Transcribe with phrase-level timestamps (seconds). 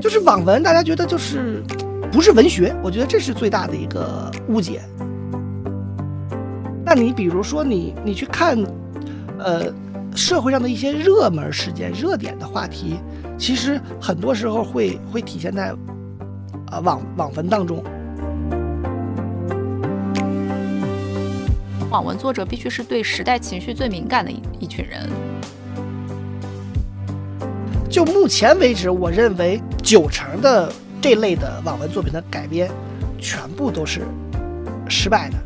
[0.00, 1.62] 就是网文，大家觉得就是
[2.12, 4.82] 不是文学，我觉得这是最大的一个误解。
[6.84, 8.58] 那你比如说你你去看，
[9.38, 9.72] 呃，
[10.14, 12.96] 社会上的一些热门事件、热点的话题，
[13.38, 15.74] 其实很多时候会会体现在，
[16.70, 17.82] 呃网网文当中。
[21.90, 25.08] 网文作者必须是对时代情绪最敏感的一一群人。
[27.88, 32.70] 就目前为止，我认为九成的这类的网文作品的改编，
[33.20, 34.00] 全部都是
[34.88, 35.36] 失败的。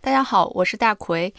[0.00, 1.32] 大家好，我是大奎，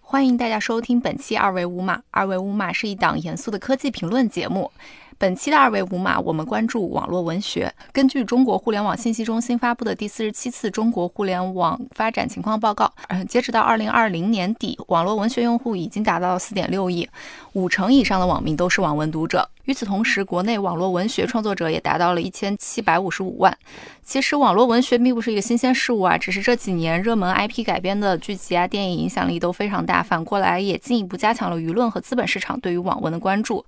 [0.00, 2.02] 欢迎大家收听本期二维五码。
[2.10, 4.72] 二维五码是一档严肃的科技评论节目。
[5.18, 7.72] 本期的二维五码，我们关注网络文学。
[7.92, 17.08] 根据中国互联网信息中心发布的第四十七次中国互联网发展情况报告，嗯，截止到二零二零年底，网络文学用户已经达到四点六亿，
[17.54, 19.48] 五成以上的网民都是网文读者。
[19.66, 23.56] 与此同时，国内网络文学创作者也达到了一千七百五十五万。
[24.02, 33.64] 其实，网络文学并不是一个新鲜事物啊，只是这几年热门 IP 改编的剧集啊、电影影响力都非常大，反过来也进一步加强了舆论和资本市场对于网文的关注。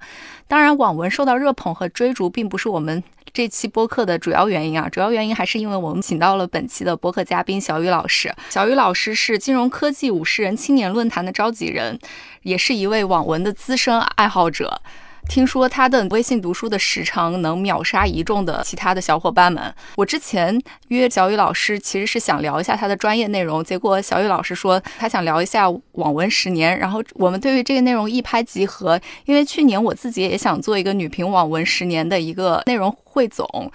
[0.48, 3.03] 当然，网文受到热捧和追逐，并不是我们
[3.37, 8.34] 这期播客的主要原因啊，主要原因还是因为我们请到了本期的播客嘉宾小雨老师。
[8.48, 11.98] 小雨老师是金融科技五十人青年论坛的召集人，
[12.45, 14.81] 也是一位网文的资深爱好者。
[15.29, 19.75] 听说他的微信读书的时长能秒杀一众的其他的小伙伴们。
[19.97, 28.99] 我之前约小雨老师，其实是想聊一下他的专业内容，结果小雨老师说他想聊一下网文十年，然后我们对于这个内容一拍即合。
[29.27, 33.71] 因为去年我自己也想做一个女频网文十年的一个内容汇总。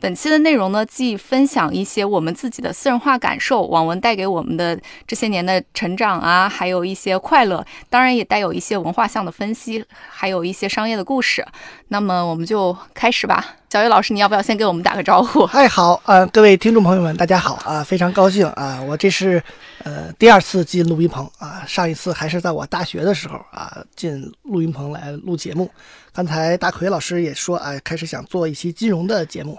[0.00, 11.46] 本期的内容呢，既分享一些我们自己的私人化感受，网文带给我们的这些年的成长啊，还有一些快乐，当然也带有一些文化向的分析，还有一些商业的故事。
[11.88, 13.56] 那么我们就开始吧。
[13.68, 15.46] 小雨老师，你要不要先给我们打个招呼？
[15.46, 19.40] 嗨，好，呃，各位听众朋友们，大家好啊，非常高兴啊，我这是
[19.84, 25.70] 呃第二次进录音棚啊，上一次还是在我大学的时候啊，进录音棚来录节目。
[26.12, 29.56] 刚才大奎老师也说啊，开始想做一期金融的节目。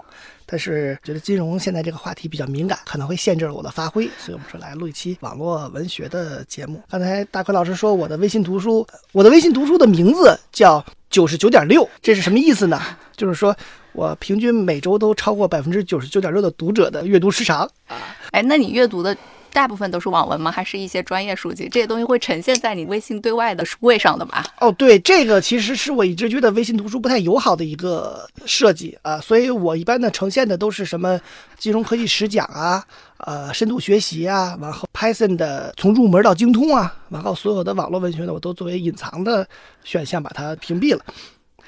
[0.52, 6.82] 但是觉得金融现在这个话题比较敏感，可能会限制了我的发挥，所以我们说来录一期网络文学的节目。
[6.90, 12.78] 刚才大奎老师说我的微信读书，我的微信读书的名字叫九十九点六，这是什么意思呢？
[13.16, 13.56] 就是说
[13.94, 17.96] 我平均每周都超过百分之九十九点六的读者的阅读时长啊。
[18.32, 19.16] 哎，那你阅读的？
[19.52, 20.50] 大部分都是网文吗？
[20.50, 21.68] 还是一些专业书籍？
[21.70, 24.44] 这些东西会呈现在你微信对外的书柜上的吧？
[24.60, 31.20] 哦，对，这个其实是我一直觉得微信读书不太友好的一个设计啊，所以我一般呢呈现的都是什么
[31.58, 32.82] 金融科技实讲啊，
[33.18, 39.46] 呃，深度学习啊，然后 Python 的从入门到精通啊，然后所有的网络文学呢，我都作为隐藏的
[39.84, 41.04] 选项把它屏蔽了。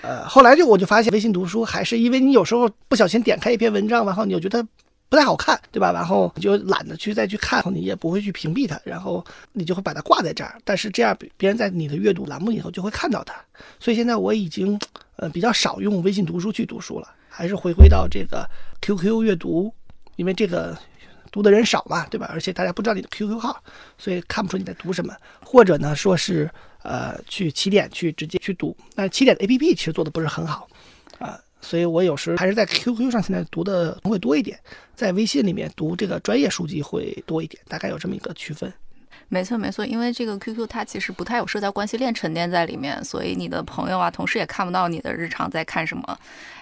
[0.00, 4.66] 呃，后来就我就发现微信读书还是因为你有时候不小心点开一篇文章，然后你就觉得。
[5.08, 5.92] 不太好看，对吧？
[5.92, 10.58] 然后你就懒得去再去看，你也不会去屏蔽它，然后你就会把它挂在这儿。
[10.64, 13.34] 但是这样别人在你的阅读栏目里头就会看到它。
[13.78, 14.78] 所以现在我已经
[15.16, 18.48] 呃比较少用微信读书去读书了，还是回归到这个
[18.80, 19.72] QQ 阅读，
[20.16, 20.76] 因为这个
[21.30, 22.28] 读的人少嘛，对吧？
[22.32, 23.62] 而且大家不知道你的 QQ 号，
[23.96, 25.14] 所以看不出你在读什么。
[25.40, 26.50] 或者呢，说是
[26.82, 30.68] 呃去起点去直接去读，但起点的 APP 其实做的不是很好。
[31.64, 34.58] 所以我有时还是在 QQ 上现在读的会多一点，
[34.94, 38.72] 在微信里面读这个专业书籍会多一点，大概有这么一个区分。
[39.28, 46.18] 没错没错，因为这个 QQ 它其实不太有社交关系链沉淀在里面，所以你的朋友啊、同事也看不到你的日常在看什么。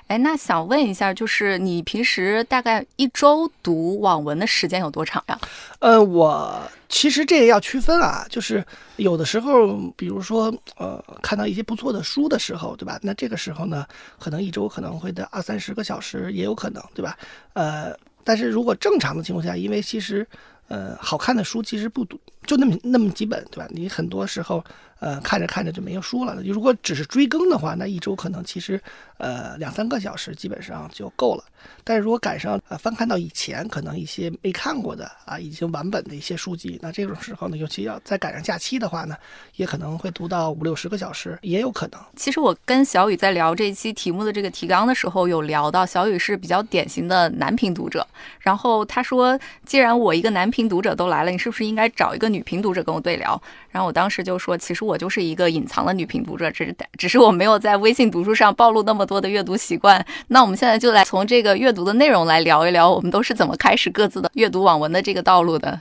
[0.09, 5.39] 哎，那想问一下，就是你平时大概一周读网文的时间有多长呀？
[5.78, 8.65] 呃，我其实这个要区分啊，就是
[8.97, 12.99] 有的时候，比如说呃，看到一些不错的书的时候，对吧？
[13.03, 13.87] 那这个时候呢，
[14.19, 17.17] 可能一周可能会的二三十个小时也有可能，对吧？
[17.55, 20.26] 呃，但是如果正常的情况下，因为其实
[20.69, 23.67] 呃，好看的书其实不多，就那么那么几本，对吧？
[23.71, 24.65] 你很多时候。
[25.03, 26.41] 呃，看着看着就没有书了。
[26.44, 28.81] 如果只是追更的话，那一周可能其实，
[29.19, 31.43] 呃，两三个小时基本上就够了。
[31.83, 39.17] 但是如果赶上呃翻看到以前可能一些没看过的啊，已经完本的一些书籍，那这种时候呢，尤其要再赶上假期的话呢，
[39.56, 42.00] 也可能会读到五六十个小时，也有可能。
[42.15, 48.06] 其实我跟小雨在聊这一期题目的这个提纲的时候，有聊到小雨是比较典型的男频读者。
[48.39, 49.37] 然后他说，
[49.67, 53.40] 既然我一个男频读者都来了，你是不是应该找一个女频读者跟我对聊？
[53.70, 60.05] 然后我当时就说，其实我就是一个隐藏的女频读者，只是只是我没有在微信读书上暴露那么多的阅读习惯。
[60.29, 65.81] 那我们现在就来从这个阅读的内容来聊一聊，我们都是怎么开始各自的阅读网文的这个道路的。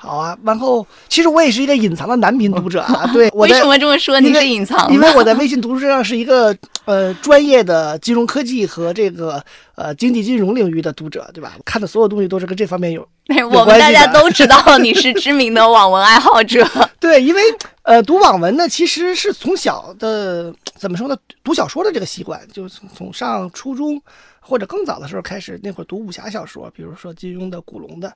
[0.00, 3.64] 好啊，然后其实我也是一个隐藏的男频读者啊， 对，我为什。
[3.66, 4.18] 么这么说？
[4.20, 4.94] 你是隐藏的？
[4.94, 11.54] 因为我在微信读书上是一个呃专业的金融科技和这个呃经济金融领域的读者，对吧？
[11.58, 13.06] 我看的所有东西都是跟这方面有
[13.50, 16.66] 我们大家都知道你是知名的网文爱好者。
[17.00, 17.42] 对，因为
[17.82, 24.00] 呃，读网文呢，其实是从小的怎么说呢，读小说的这个习惯，就是从从上初中
[24.40, 28.12] 或者更早的时候开始，那会儿读武侠小说，比如说金庸的、古龙的，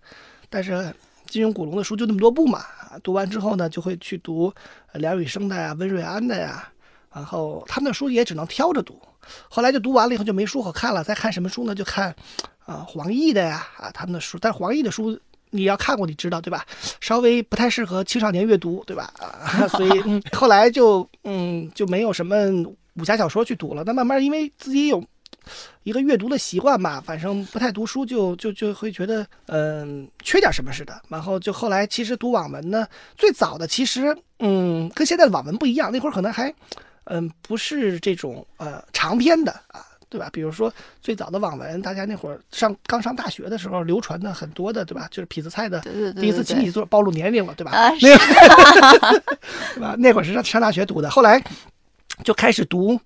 [0.48, 0.92] 但是
[1.32, 4.52] 金庸、古龙的书就那么多部嘛，啊，读完之后呢，就会去读
[4.92, 6.68] 呃梁羽生的呀、温瑞安的呀，
[7.10, 9.00] 然后他们的书也只能挑着读。
[9.48, 11.74] 后来就读完了以后就没书可看了，再看什么书呢？
[11.74, 12.14] 就看
[12.66, 15.18] 啊、黄易的呀啊他们的书，但是黄易的书。
[15.54, 16.64] 你要看过，你知道对吧？
[16.98, 19.12] 稍微不太适合青少年阅读，对吧？
[19.18, 22.34] 啊， 所以、嗯、后来就嗯就没有什么
[22.94, 23.84] 武侠小说去读了。
[23.84, 25.04] 那慢慢因为自己有
[25.82, 31.00] 一个阅读的习惯吧，反正不太读书就，就就会觉得嗯、缺点什么似的。
[31.08, 32.86] 然后就后来其实读网文呢，
[33.16, 36.52] 最早的其实嗯跟现在的网文不一样，那会儿可能还
[37.04, 39.86] 嗯不是这种呃长篇的啊。
[40.12, 40.28] 对吧？
[40.30, 45.08] 比如说最早的网文，大家那会儿上刚上大学的时候流传的很多的，对吧？
[45.10, 45.80] 就是痞子蔡的
[46.20, 47.70] 第一次情侣作暴露年龄了，对吧？
[47.72, 48.18] 啊，那
[49.72, 49.94] 对吧？
[49.96, 51.42] 那会儿是上上大学读的，后来
[52.24, 53.00] 就开始读，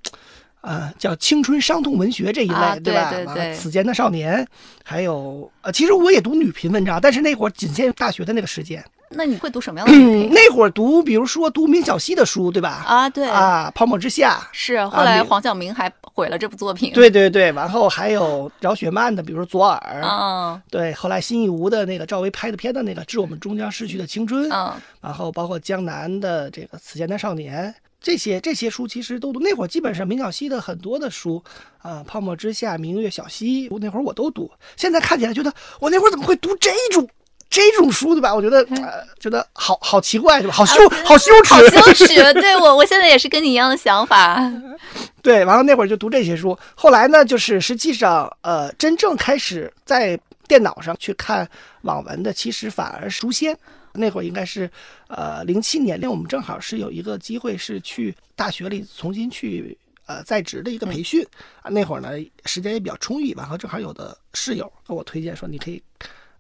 [0.67, 3.11] 呃，叫青春伤痛文学这一类，啊对吧？
[3.11, 4.45] 对对对此间的少年，
[4.83, 8.85] 还有呃，其实我也读女频文章，但是那会儿仅限于大学的那个时间。
[9.09, 10.35] 那你会读什么样的 女频？
[10.35, 12.83] 那会儿读，比如说读明晓溪的书，对吧？
[12.85, 14.41] 啊，对，啊，泡沫之夏。
[14.51, 29.41] 是后来黄晓明还毁了这部作品。，对对对，然后还有饶雪漫的，比如说左耳，嗯对，后来辛夷坞的那个赵薇拍的片的那个《致我们终将逝去的青春》，嗯，然后包括江南的这个《此间的少年》，这些这些书其实都读。
[29.41, 31.43] 那会儿基本上明晓溪的很多的书，
[31.83, 34.51] 啊、泡沫之夏》《明月小溪》，那会儿我都读。
[34.77, 37.09] 现在看起来觉得我那会儿怎么会读这种
[37.49, 38.35] 这种书，对吧？
[38.35, 40.55] 我觉得呃，觉得好好奇怪，对吧？
[40.55, 42.35] 好羞，好羞耻，好羞 耻。
[42.35, 44.41] 对我，我现在也是跟你一样的想法。
[45.23, 51.49] 对，完了那会儿就读这些书，后来呢，就是实际上，呃，真正开始在电脑上去看
[51.83, 53.57] 网文的，其实反而是书仙。
[53.97, 54.71] 那会儿应该是，
[55.09, 59.77] 呃，零七年，那我们正好是有一个机会是去大学里重新去
[60.07, 61.27] 呃在职的一个培训
[61.63, 61.71] 啊。
[61.71, 62.11] 那会儿呢，
[62.45, 65.83] 时间也比较充裕，然后正好有的室友跟我推荐说，你可以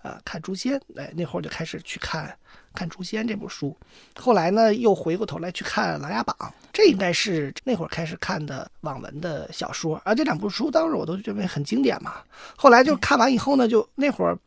[0.02, 2.36] 呃看《诛仙》，哎，那会儿就开始去看
[2.74, 3.76] 看《诛仙》这部书。
[4.14, 6.36] 后来呢，又回过头来去看《琅琊榜》，
[6.72, 10.00] 这应该是那会儿开始看的网文的小说。
[10.04, 12.16] 而这两部书当时我都认为很经典嘛。
[12.54, 14.38] 后来就看完以后呢，就那会儿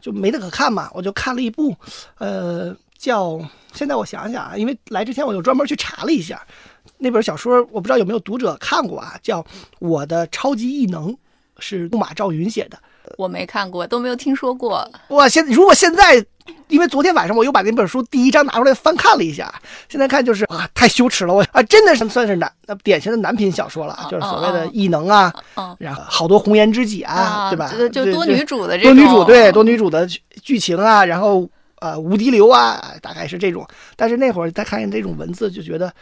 [0.00, 1.74] 就没得可看嘛，我就看了一部，
[2.18, 3.40] 呃，叫
[3.72, 6.40] 现在我想想啊，因为来之前我就专门去查了一下
[6.98, 9.42] 那本小说，我不知道有没有读者看过啊，叫
[9.78, 11.12] 《我的超级异能》，
[11.58, 12.78] 是木马赵云写的。
[13.16, 14.86] 我没看过，都没有听说过。
[15.08, 16.24] 哇，现如果现在，
[16.68, 19.52] 因为昨天晚上我又把那本书第一章拿出来翻看了一下，
[19.88, 27.72] 现在看就是啊，太羞耻了，我啊，真的是算是男那典型的男频小说了，就是所谓的异能啊，嗯然后好多红颜知己啊，啊，对吧？
[27.72, 31.48] 就就多女主的这种，多女主对多女主的剧剧情啊，然后
[31.80, 33.66] 呃无敌流啊，大概是这种。
[33.96, 35.92] 但是那会儿再看见这种文字，就觉得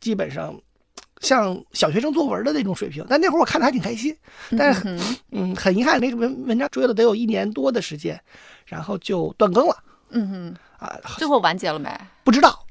[0.00, 0.54] 基本上
[1.20, 3.04] 像小学生作文的那种水平。
[3.08, 4.14] 但那会儿我看的还挺开心，
[4.56, 5.00] 但是嗯
[5.32, 8.18] 嗯，很遗憾那个文文章追了得有一年多的时间，
[8.70, 9.76] 然后就断更了
[10.10, 11.90] 嗯哼啊，最后完结了没？
[12.24, 12.64] 不知道。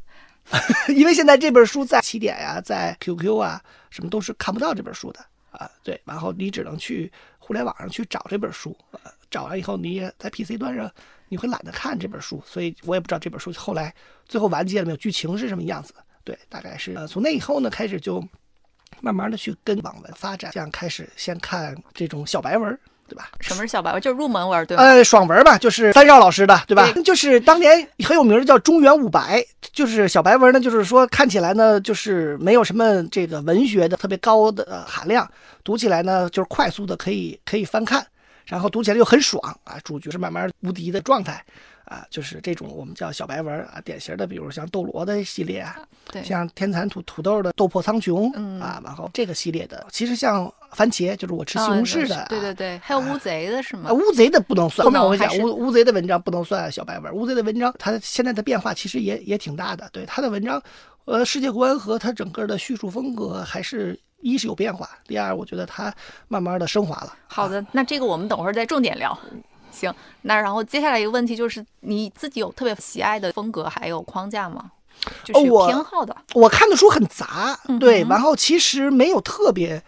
[0.95, 5.19] 因为现在这本书在起点呀、在 QQ 啊，什么都是看不到这本书的
[5.51, 5.69] 啊。
[5.83, 10.91] 对，然后你只能去互联网上去找这本书，啊，找完以后你也在 PC 端上
[11.27, 13.93] 你会懒得看这本书，所以我也不知道这本书后来
[14.25, 15.93] 最后完结了没有，剧情是什么样子。
[16.23, 18.23] 对，大概是呃，从那以后呢，开始就
[19.01, 23.29] 慢慢的去跟网文发展，这样开始先看这种小白文，对吧？
[23.41, 24.01] 什么是小白文？
[24.01, 24.83] 就是入门文，对吧？
[24.83, 26.89] 呃，爽文吧，就是三少老师的，对吧？
[27.03, 35.29] 就是当年很有名的叫中原五白，就是小白文呢，就是说看起来呢，就是没有什么这个文学的特别高的、呃含量，
[35.63, 38.05] 读起来呢就是快速的可以可以翻看，
[38.45, 41.43] 然后读起来又很爽啊，主角是慢慢无敌的状态。
[41.89, 45.75] 啊，就是这种我们叫小白文啊，典型的，比如像斗罗的系列啊，
[46.11, 53.93] 对，像天蚕土土豆的斗破苍穹，嗯啊，然后这个系列的，其实像番茄，就是我吃西啊红柿的，是对对对，还有乌贼的是吗啊，？
[53.93, 57.11] 乌贼的不能算，后面我会讲乌乌贼的文章不能算小白文。
[57.11, 59.89] 乌贼的文章，它现在的变化其实也也挺大的。
[59.91, 60.61] 对它的文章，
[61.05, 65.91] 呃，世界观和它整个的叙述风格，还是一是有变化，第二，我觉得它
[66.27, 67.13] 慢慢的升华了。
[67.27, 69.17] 好的，那这个我们等会儿再重点聊。
[69.71, 74.71] 行，那然后接下来一个问题就是，你自己有特别喜爱的风格还有框架吗？
[75.23, 76.15] 就是偏好的。
[76.33, 79.81] 我看的书很杂，嗯对，然后其实没有特别。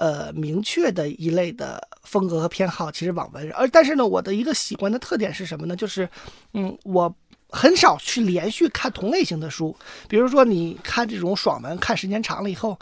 [0.00, 5.74] 呃，明确的一类的风格和偏好其实网文，而但是呢，我的一个喜欢的特点是什么呢？
[5.74, 6.08] 就是，
[6.54, 7.12] 嗯，我
[7.50, 9.74] 很少去连续看同类型的书。
[10.06, 12.78] 比如说，你看这种爽文，看时间长了以后，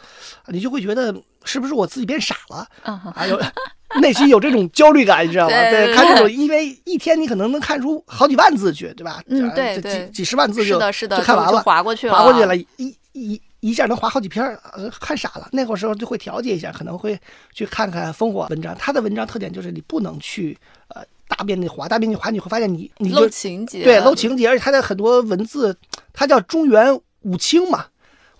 [0.48, 1.10] 你就会觉得
[1.46, 2.66] 是不是我自己变傻了？
[2.82, 3.40] 嗯哼，还有
[4.00, 5.54] 内心有这种焦虑感，你知道吗？
[5.54, 9.22] 对对看这种，因为一天你可能能看出好几万字去，对吧？
[9.28, 14.44] 嗯对对几几十万字就就看完了，划过去了，划过去了，一一一下能划好几篇
[15.00, 15.48] 看傻了。
[15.52, 17.18] 那会儿时候就会调节一下，可能会
[17.54, 18.76] 去看看烽火文章。
[18.78, 25.76] 他的文章特点就是你不能去呃大面积划，大面积划你会发现你你漏就情节，对漏情节，而且他的很多文字，
[26.12, 27.86] 他叫中原武清嘛。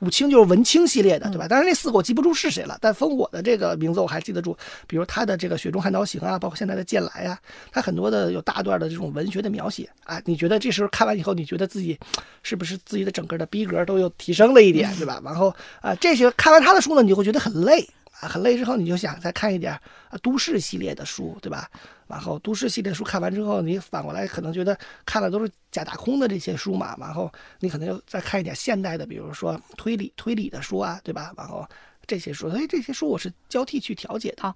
[0.01, 1.49] 五清就是文清系列的，对吧？
[1.49, 4.57] 当然那四个我记不住是谁了，但烽火的这个名字我还记得住。
[4.87, 7.39] 比如他的这个《雪中悍刀行》啊，包括现在的《剑来》啊，
[7.73, 10.21] 他很多的有大段的这种文学的描写啊。
[10.25, 11.99] 你觉得这时候看完以后，你觉得自己
[12.43, 15.21] 是不是自己的整个的逼格都有提升了一点，对吧？
[15.25, 17.89] 然后啊，这些看完他的书呢，你就会觉得很累
[18.21, 21.69] 啊，很累之后你就想再看一点啊都市系列的书，对吧？
[22.07, 27.31] 然后都市系列书看完之后，你反过来可能觉得看的都是假大空的这些书嘛，然后
[27.61, 31.33] 你可能又再看一点现代的，比如说推理推理的书啊，对吧？
[31.37, 31.67] 然后
[32.07, 34.55] 这些书，所以这些书我是交替去调节的。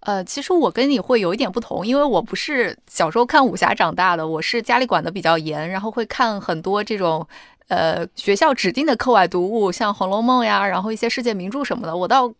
[0.00, 7.26] 呃，其实我跟你会有一点不同，因为我不是小时候看武侠长大的，我是家里管的比较严，然后会看很多这种
[7.68, 11.96] 呃学校指定的课外读物，像《红楼梦》呀，然后一些世界名著什么的。
[11.96, 12.32] 我到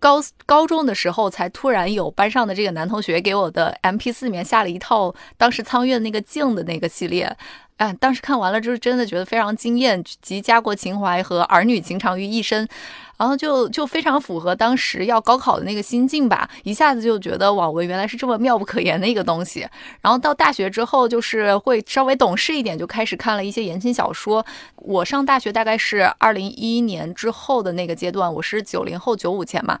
[0.00, 7.36] 高高中的时候，才突然有班上的这个男同学给我的 M P 四里面下了一套当时苍月那个镜的那个系列。
[7.80, 12.68] 哎，当时看完了之后，真的觉得非常惊艳，集家国情怀和儿女情长于一身。
[13.16, 19.66] 然后就就非常符合当时要高考的那个心境吧，一下子就觉得网文原来是这么妙不可言的一个东西。
[20.02, 24.44] 然后到大学之后，就是会稍微懂事一点，就开始看了一些言情小说。
[24.76, 29.78] 我上大学大概是二零一一年之后的那个阶段，我是九零后九五前嘛。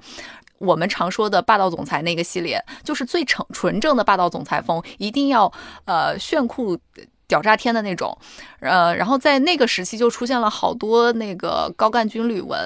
[0.58, 5.50] 我们常说的霸道总裁那个系列，就是最纯纯正的霸道总裁风，一定要
[5.86, 6.78] 呃炫酷。
[7.30, 8.16] 屌炸天的那种，
[8.58, 12.58] 呃，然后在那个时期就出现了好多那个高干军旅文，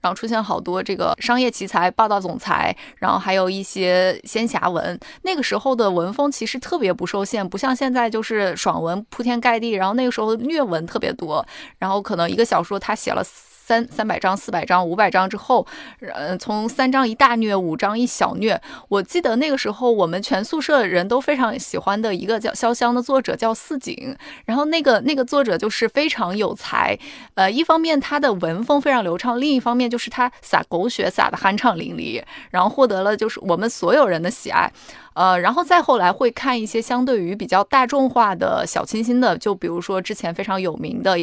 [0.00, 4.96] 然后出现好多这个商业奇才、霸道总裁，然后还有一些仙侠文。
[5.22, 11.44] 那个时候的文风其实特别不受限，不像现在就是爽文铺天盖地，然后那个时候虐文特别多，
[11.78, 13.24] 然后可能一个小说他写了。
[13.72, 15.66] 三三百章、四百章、五百章之后，
[16.12, 18.60] 呃，从三章一大虐，五章一小虐。
[18.90, 24.14] 我记得那个时候，我们全宿舍人都非常喜欢的一个叫潇湘的作者叫四井，
[24.44, 26.98] 然后那个那个作者就是非常有才，
[27.32, 34.70] 呃，一方面他的文风非常流畅，另一方面就是他撒狗血撒的酣畅淋漓，然后获得了就是我们所有人的喜爱。
[35.14, 41.16] 呃，然后再后来会看一些相对于比较大众化的小清新的，就比如说之前非常有名的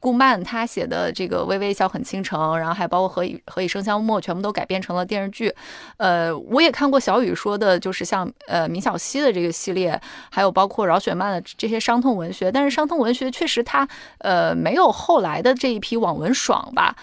[0.00, 5.54] 顾漫他写的这个《微微一笑很倾城》，然后还包括何以何以笙箫默，全部都改编成了电视剧。
[5.96, 16.94] 呃，我也看过小雨说的，就是像呃明晓溪的这个系列，还有包括饶雪漫的这些伤痛文学，但是伤痛文学确实它呃没有后来的这一批网文爽吧。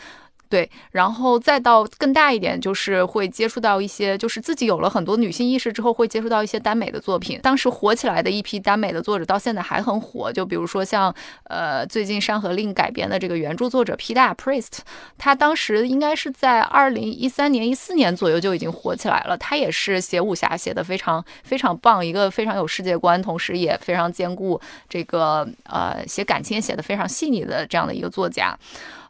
[0.52, 7.40] 对，然后再到更大一点，就是会接触到一些，就是自己有了很多女性意识之后，会接触到一些耽美的作品。
[7.42, 10.30] 当时火起来的一批耽美的作者，到现在还很火。
[10.30, 11.16] 就比如说像
[11.46, 14.80] 呃最近《山河令》改编的这个原著作者 P 大 Priest，
[15.18, 19.38] 他当时应该是在二零一三年、一四年左右就已经火起来了。
[19.38, 28.54] 他也是写武侠写的非常非常棒，一个非常有世界观，同时也非常兼顾这个呃写感情也写的非常细腻的这样的一个作家。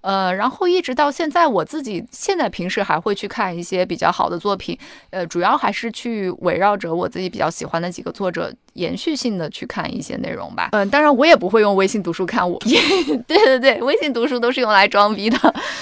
[0.01, 4.77] 呃，然后一直到现在，我自己现在平时还会去看一些比较好的作品，
[5.11, 10.69] 呃，主要还是去围绕着我自己比较喜欢的几个作者，延续性的去看一些内容吧。
[10.71, 12.57] 嗯、当然我也不会用微信读书看我，
[13.27, 15.37] 对对对，微信读书都是用来装逼的。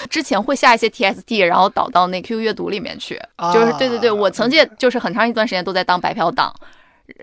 [0.09, 3.19] 之前会下一些 TST，然后导到那 QQ 阅读里面去，
[3.53, 6.53] 就是对对对，我曾经就是很长一段时间都在当白嫖党。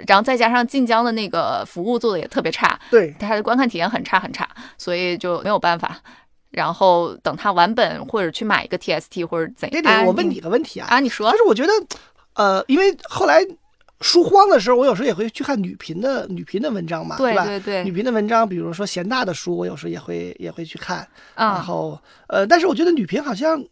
[0.09, 4.45] 然后再加上晋江的那个服务做的也特别差，对，它的观看体验很差很差，
[4.76, 5.97] 所以就没有办法。
[6.57, 9.83] 然后等它完本，或者去买一个 TST 或者怎样。
[9.83, 11.73] 这里我问你个问题啊，啊，你说就，是我觉得，
[12.33, 13.47] 呃，因为后来
[14.01, 17.45] 书荒的时候，我有时候也会去看女频的女频的文章嘛，对吧？
[17.45, 21.07] 对对对女频的文章，比如说贤大的书，我有时候也会也会去看。
[21.35, 23.63] 然啊，后呃，但是我觉得女频好像，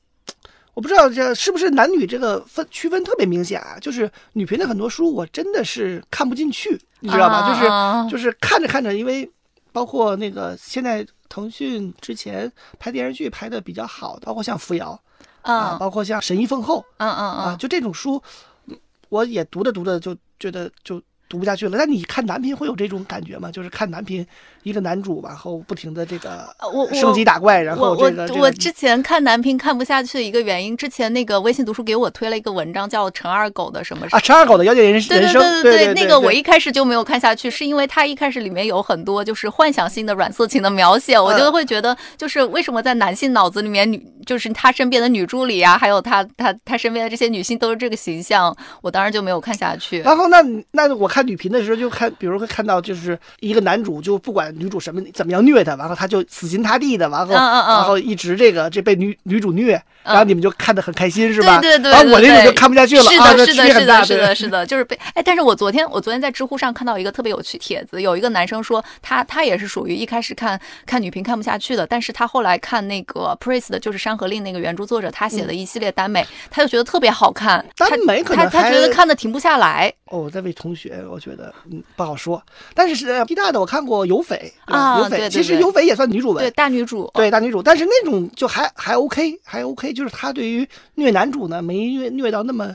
[0.74, 3.78] 我不知道这是不是男女这个分区分特别明显啊？
[3.80, 7.48] 就是女频的很多书，我真的是看不进去，你知道吗？
[7.48, 9.26] 就是啊就是看着看着，因为
[9.72, 14.98] 包括那个现在腾讯之前拍电视剧拍的比较好的，包括像扶摇
[15.42, 18.22] 啊，嗯包括像神医凤后嗯嗯啊，嗯，就这种书，
[18.66, 18.78] 嗯
[19.08, 21.76] 我也读着读着就觉得就读不下去了。
[21.76, 23.50] 那你看男频会有这种感觉吗？
[23.50, 24.26] 就是看男频
[24.64, 50.00] 一个男主，然后不停的这个我升级打怪，然后我这个这个我我之前看男频看不下去的一个原因，之前那个微信读书给我推了一个文章，叫陈二狗的什么啊，陈二狗的《妖孽人对人生》对对那个我一开始就没有看下去，是因为他一开始里面有很多就是幻想性的软色情的描写，我就会觉得就是为什么在男性脑子里面女就是他身边的女助理啊，还有他他他身边的这些女性都是这个形象，我当时就没有看下去。
[50.00, 61.60] 然后那那我看女频的时候就看，比如会看到就是一个男主就不管女主什么怎么样虐他，然后他就死心塌地的，然后然后一直这个这被女女主虐，然后你们就看得很开心是吧？
[61.60, 82.40] 对对对然后我那种就看不下去了是啊，的，是的，是的，是的，是的，就是被哎，但是我昨天我昨天在知乎上看到一个特别有趣帖子，有一个男生说他他也是属于一开始看看女频看不下去的，但是他后来看那个 Priest 的就是《山河令》那个原著作者他写的一系列耽美，他就觉得特别好看，耽他美可能他他觉得看的停不下来哦，这位同学，我觉得嗯不好说，
[82.72, 86.50] 但是是呃 B 大的我看过有匪啊有匪其实有匪也算女主文对。
[86.52, 92.72] 大女主，对大女主，但是那种就还还 OK，还 OK，就是他对于虐男主呢没虐虐到那么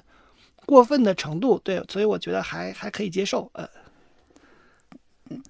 [0.66, 3.66] 过分的程度，对，所以我觉得还还可以接受，呃，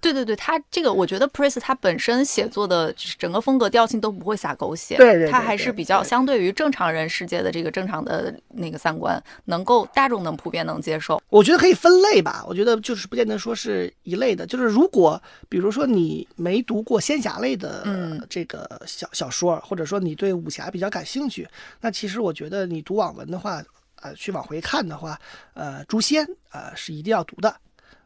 [0.02, 11.22] 对对对，他这个我觉得 Priest 他本身写作的整个风格调性都不会撒狗血，对对对他还是比较相对于正常人世界的这个正常的那个三观，能够大众能普遍能接受。
[11.30, 21.48] 我觉得可以分类吧，我觉得就是不见得说是一类的，就是如果比如说你没读过仙侠类的嗯这个小小说，或者说你对武侠比较感兴趣，
[21.82, 23.64] 那其实我觉得你读网文的话，
[24.02, 25.20] 呃，去往回看的话，
[25.54, 27.56] 呃，诛仙呃是一定要读的，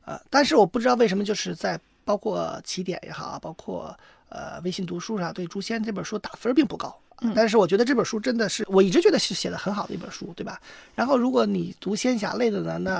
[0.05, 3.98] 呃，但是我不知道为什么就是在包括起点也好啊，包括
[4.29, 6.95] 呃微信读书上对诛仙这本书打分并不高。
[7.22, 10.60] 嗯但是我觉得这本书真的是，我一直觉得是写的很好的一本书，对吧？
[10.93, 12.91] 然后如果你读仙侠类的呢，那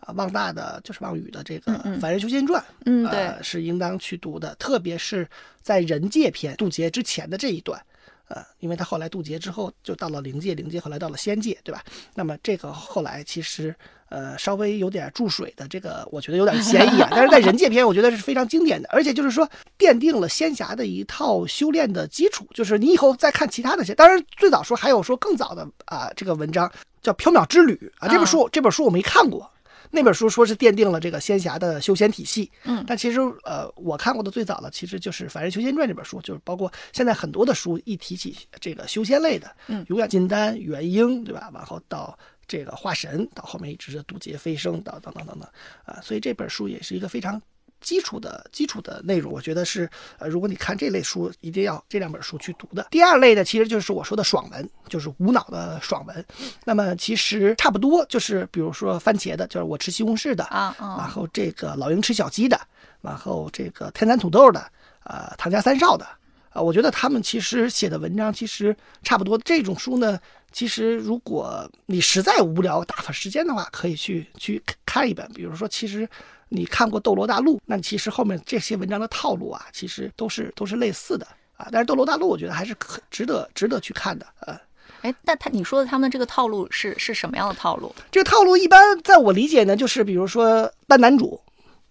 [0.00, 5.28] 啊，望大的就是望宇的这个凡人修仙传》，嗯，对，呃，是应当去读的，特别是
[5.60, 7.80] 在人界篇渡劫之前的这一段，
[8.26, 11.84] 呃，因为他后来渡劫之后就到了灵界，灵界后来到了仙界，对吧？
[12.16, 13.72] 那么这个后来其实
[14.12, 26.70] 呃稍微有点注水的这个，我觉得有点嫌疑啊， 但是在人界篇我觉得是非常经典的，而且就是说奠定了仙侠的一套修炼的基础，就是你以后再看其他的仙，当然最早说还有说更早的啊、这个文章
[27.00, 29.50] 叫《缥缈之旅》啊，这本书、这本书我没看过。
[29.94, 41.50] 那本书说是奠定了这个仙侠的修仙体系，嗯但其实呃，我看过的最早的其实就是《凡人修仙传》这本书，就是包括现在很多的书一提起这个修仙类的，嗯永远金丹、元婴，对吧？
[41.52, 42.18] 往后到
[42.52, 45.48] 这个化神，到后面一直是渡劫飞升，等等等等等
[45.86, 47.40] 啊，所以这本书也是一个非常。
[47.80, 52.86] 基础的基础的内容，我觉得是呃，如果你看这类书，一定要这两本书去读的。
[52.92, 56.24] 第二类呢，其实就是我说的爽文，就是无脑的爽文。
[56.64, 62.60] 那么其实差不多，就是比如说番茄的，就是我吃西红柿的，啊然啊，后这个老鹰吃小鸡的，
[63.00, 64.64] 然后这个天蚕土豆的，
[65.02, 66.06] 呃，唐家三少的，
[66.52, 69.38] 啊、我觉得他们其实写的文章其实差不多。
[69.38, 70.18] 这种书呢，
[70.52, 75.26] 其实如果你实在无聊打发时间的话，可以去去看一本。
[75.34, 76.08] 比如说，其实
[76.50, 81.68] 你看过《斗罗大陆》，那其实后面这些文章的套路啊，其实都是都是类似的啊。
[81.72, 84.58] 但是《斗罗大陆》我觉得还是可值得值得去看的，呃。
[85.00, 87.92] 哎，那他你说的他们这个套路是是什么样的套路？
[88.12, 91.40] 这个套路一般在我理解呢，就是比如说扮男主，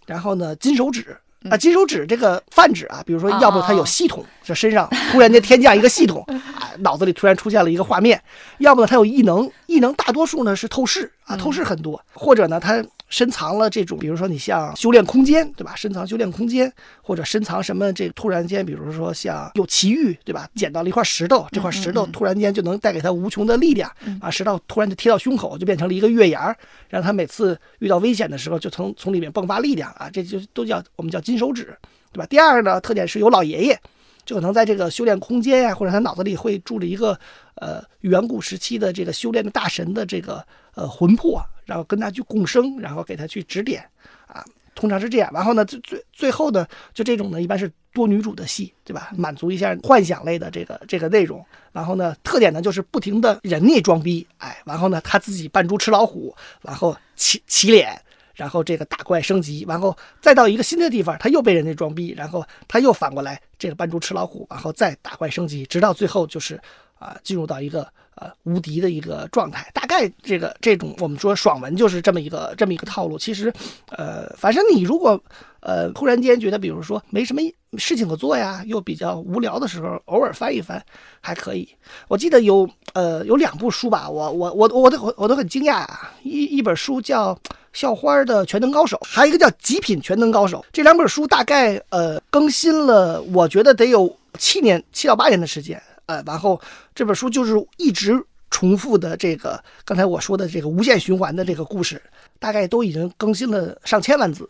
[0.05, 1.17] 然后呢金手指
[1.49, 6.23] 啊，金手指这个泛指啊，比如说要不他有系统，这身上突然间添加一个系统
[6.53, 8.17] 啊，脑子里突然出现了一个画面；
[8.59, 15.75] 要不呢他有异能，异能大多数呢是透视啊，透视很多，或者呢他深藏了这种，比如说你像修炼空间，对吧？
[15.75, 16.71] 深藏修炼空间，
[17.03, 20.49] 或者深藏什么这突然间，比如说像有奇遇，对吧？
[20.55, 24.31] 捡到了一块石头，这块石头突然间就能带给他无穷的力量啊！
[24.31, 26.57] 石头突然就贴到胸口，就变成了一个月牙儿，
[26.89, 30.09] 让他每次遇到危险的时候就从从里面迸发力量啊！
[30.09, 31.77] 这就都叫我们叫金手指，
[32.13, 32.25] 对吧？
[32.25, 33.79] 第二呢，特点是有老爷爷。
[34.23, 37.19] 就可能在这个修炼空间呀、或者他脑子里会住着一个
[37.55, 40.45] 呃远古时期的这个修炼的大神的这个
[40.75, 43.81] 呃魂魄，然后跟他去共生，然后给他去指点
[44.27, 44.43] 啊，
[44.75, 45.31] 通常是这样。
[45.33, 49.09] 然后呢，最最最后呢，就这种呢，一般是多女主的戏，对吧？
[49.15, 51.41] 满足一下幻想类的这个这个内容。
[51.71, 57.97] 然后呢，特点呢就是不停的人力装逼，哎，然后呢他自己扮猪吃老虎，然后起起脸。
[58.33, 66.59] 然后这个打怪升级，然后再到一个新的地方，他又被人家装逼，然后他又反过来这个扮猪吃老虎，然后再打怪升级，直到最后就是
[66.97, 67.87] 啊、进入到一个
[68.21, 69.69] 呃无敌的一个状态。
[69.73, 73.17] 大概这个这种我们说爽文就是这么一个这么一个套路。
[73.17, 73.51] 其实，
[73.89, 75.21] 呃，反正你如果
[75.59, 77.41] 呃忽然间觉得，比如说没什么
[77.77, 80.81] 事情可做呀，又比较无聊的时候，偶尔翻一翻
[81.19, 81.67] 还可以。
[82.07, 86.13] 我记得有呃有两部书吧，我我我我都我都很惊讶啊。
[86.23, 87.37] 一一本书叫。
[87.73, 90.61] 校花的全能高手，还有一个叫极品全能高手。
[90.73, 95.81] 这两本书大概呃更新了，我觉得得有七年七到八年的时间。
[96.11, 96.59] 呃，然后
[96.93, 102.01] 这本书就是一直重复的这个刚才我说的这个无限循环的这个故事，
[102.39, 104.49] 大概都已经更新了上千万字。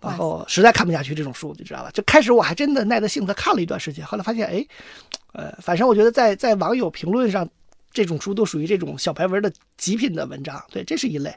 [0.00, 1.90] 然后实在看不下去这种书，你知道吧？
[1.92, 4.66] 就开始我还真的耐着性子看了一段时间，后来发现，哎，
[5.32, 7.48] 呃，反正我觉得在在网友评论上。
[7.94, 11.30] 这种书都属于这种小白文的极品的文章，对，这是一类。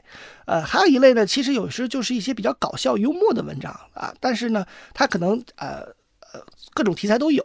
[0.46, 5.80] 呃，还有一类呢，其实有时就是一些比较搞笑幽默的文章啊，但是呢，它可能呃
[6.32, 6.40] 呃
[6.72, 7.44] 各种题材都有。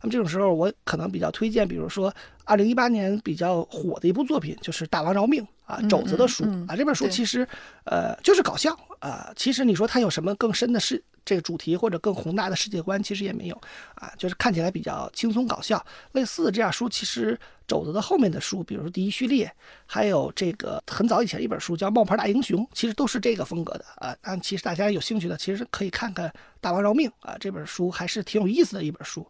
[0.00, 2.12] 那么这种时候，我可能比较推荐，比如说
[2.44, 6.76] 二零一八年比较火的一部作品，就是《大王饶命》啊，肘子的书啊。
[6.76, 7.46] 这本书其实
[7.84, 11.02] 呃就是搞笑啊，其实你说它有什么更深的世？
[11.24, 13.60] 这个主题或者更宏大的世界观其实也没有
[13.96, 15.84] 啊，就是看起来比较轻松搞笑。
[16.12, 19.44] 类似的这样书，其实肘子的后面的书，比如说《第一序列》，
[19.84, 24.16] 还有这个很早以前一本书叫《冒牌大英雄》，其实都是这个风格的啊。
[24.22, 26.26] 但其实大家有兴趣的，其实可以看看
[26.62, 29.28] 《大王饶命》啊，这本书还是挺有意思的一本书。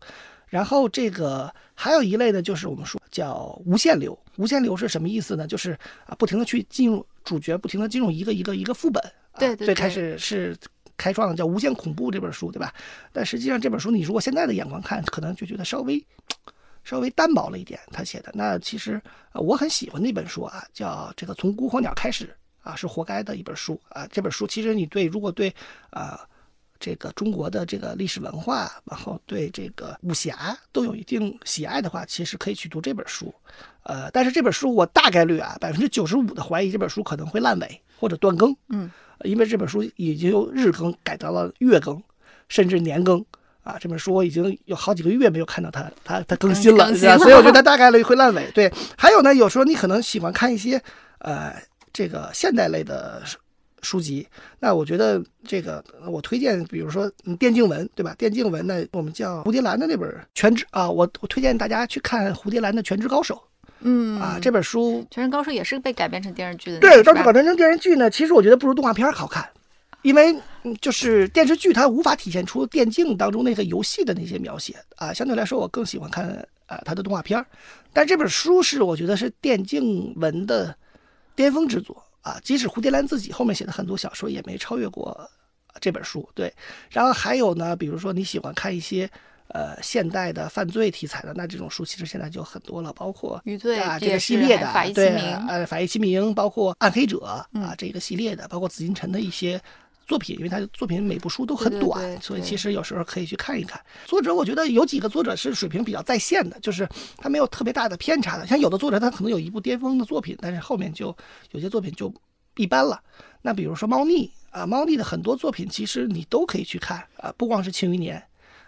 [0.48, 4.18] 然后这个还有一类呢，就是我们说叫无限流。
[4.36, 5.46] 无限流是什么意思呢？
[5.46, 5.72] 就是
[6.06, 9.02] 啊，不停的去进入主角，不停的进入一个一个一个副本。
[9.38, 9.66] 对对。
[9.66, 10.56] 最开始是。
[11.00, 12.74] 开创的叫《无限恐怖》这本书，对吧？
[13.12, 16.04] 但实际上这本书，你如果现在的眼光看，可能就觉得稍微
[16.82, 17.78] 稍微单薄了一点。
[17.92, 19.00] 他写的那其实
[19.34, 24.08] 我很喜欢那本书啊，叫这个从孤火鸟开始啊，是活该的一本书啊。
[24.10, 25.54] 这本书其实你对如果对
[25.90, 26.28] 啊
[26.80, 33.34] 这个中国的这个历史文化，然后对这个武侠都有一定喜爱的话，其实可以去读这本书。
[33.82, 38.54] 呃，但是这本书我大概率啊百分之九十五的怀疑这本书可能会烂尾或者断更。
[38.68, 38.90] 嗯。
[39.24, 42.00] 因为这本书已经由日更改到了月更，
[42.48, 43.18] 甚至年更
[43.64, 43.76] 啊！
[43.80, 48.48] 这本书我已经有好几个月没有看到它，它它更新了，所以我觉得它大概率会烂尾。
[48.52, 50.80] 对，还有呢，有时候你可能喜欢看一些
[51.18, 51.52] 呃
[51.92, 53.20] 这个现代类的
[53.82, 54.26] 书籍，
[54.58, 58.14] 那我觉得这个我推荐，比如说电竞文，对吧？
[58.18, 63.34] 电竞文呢，我们叫蝴蝶兰的那本《全职》啊，我我推荐大家去看蝴蝶兰的《全职高手》。
[63.80, 66.80] 嗯啊，这本书《全职高手》也是被改编成电视剧的。
[66.80, 69.48] 对，当时改编成电视剧呢，其实我觉得不如动画片好看，
[70.02, 70.34] 因为
[70.80, 75.12] 就是电视剧它无法体现出电竞当中那个游戏的那些描写啊。
[75.12, 76.26] 相对来说，我更喜欢看
[76.66, 77.44] 啊它的动画片。
[77.92, 80.74] 但这本书是我觉得是电竞文的
[81.36, 85.28] 巅峰之作啊，即使蝴蝶兰自己后面写的很多小说也没超越过
[85.80, 86.28] 这本书。
[86.34, 86.52] 对，
[86.90, 89.10] 然后还有呢，比如说你喜欢看一些。
[89.50, 95.08] 呃，现代的犯罪题材的那这种书，其实现在就很多了，包括余罪啊这个系列的，对，
[95.48, 99.58] 呃，法医秦明，包括暗黑者啊这个系列的，包括紫禁城的一些
[100.08, 103.80] 作品，因为他的作品每部书都很短，所以其实有时候可以去看一看。
[104.06, 108.46] 作者我觉得有几个作者是水平比较在线的，就是他没有特别大的偏差的。
[108.46, 111.14] 像有的作者他可能有一部巅峰的作品，但是后面就
[111.52, 112.12] 有些作品就
[112.56, 113.00] 一般了。
[113.42, 118.20] 那比如说猫腻啊，猫腻的很多作品其实你都可以去看啊，不光是庆余年。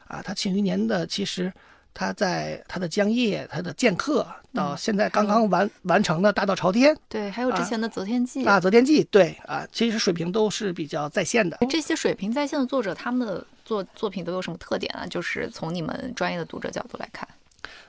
[0.06, 1.52] 啊，他《庆余年》的其实
[1.92, 4.22] 他在他的《江夜》、他的《剑客》，
[4.56, 11.58] 到现在刚刚完完成的《大道朝天》，对，还有之前的《择天记》啊，《择天记》对啊，其实水平都是比较在线的。
[11.68, 15.06] 这些水平在线的作者，他们的作作品都有什么特点啊？
[15.06, 17.28] 就是从你们专业的读者角度来看，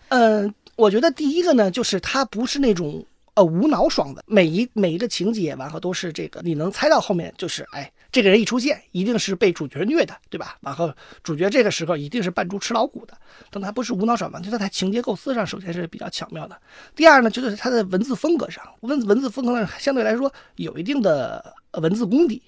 [0.10, 7.92] 嗯，我觉得第一个呢，就是他不是那种呃无脑爽的，每一每一个情节完后都是这个，你能猜到后面就是哎。
[8.12, 10.58] 这个人一出现，一定是被主角虐的，对吧？
[10.60, 10.94] 然后
[11.24, 13.18] 主角这个时候一定是扮猪吃老虎的，
[13.50, 14.40] 但他不是无脑爽嘛？
[14.40, 16.58] 就在他情节构思上，首先是比较巧妙的。
[16.94, 22.42] 第二呢，就是他的文字风格上，文文字风格上相对来说有一定的文字功底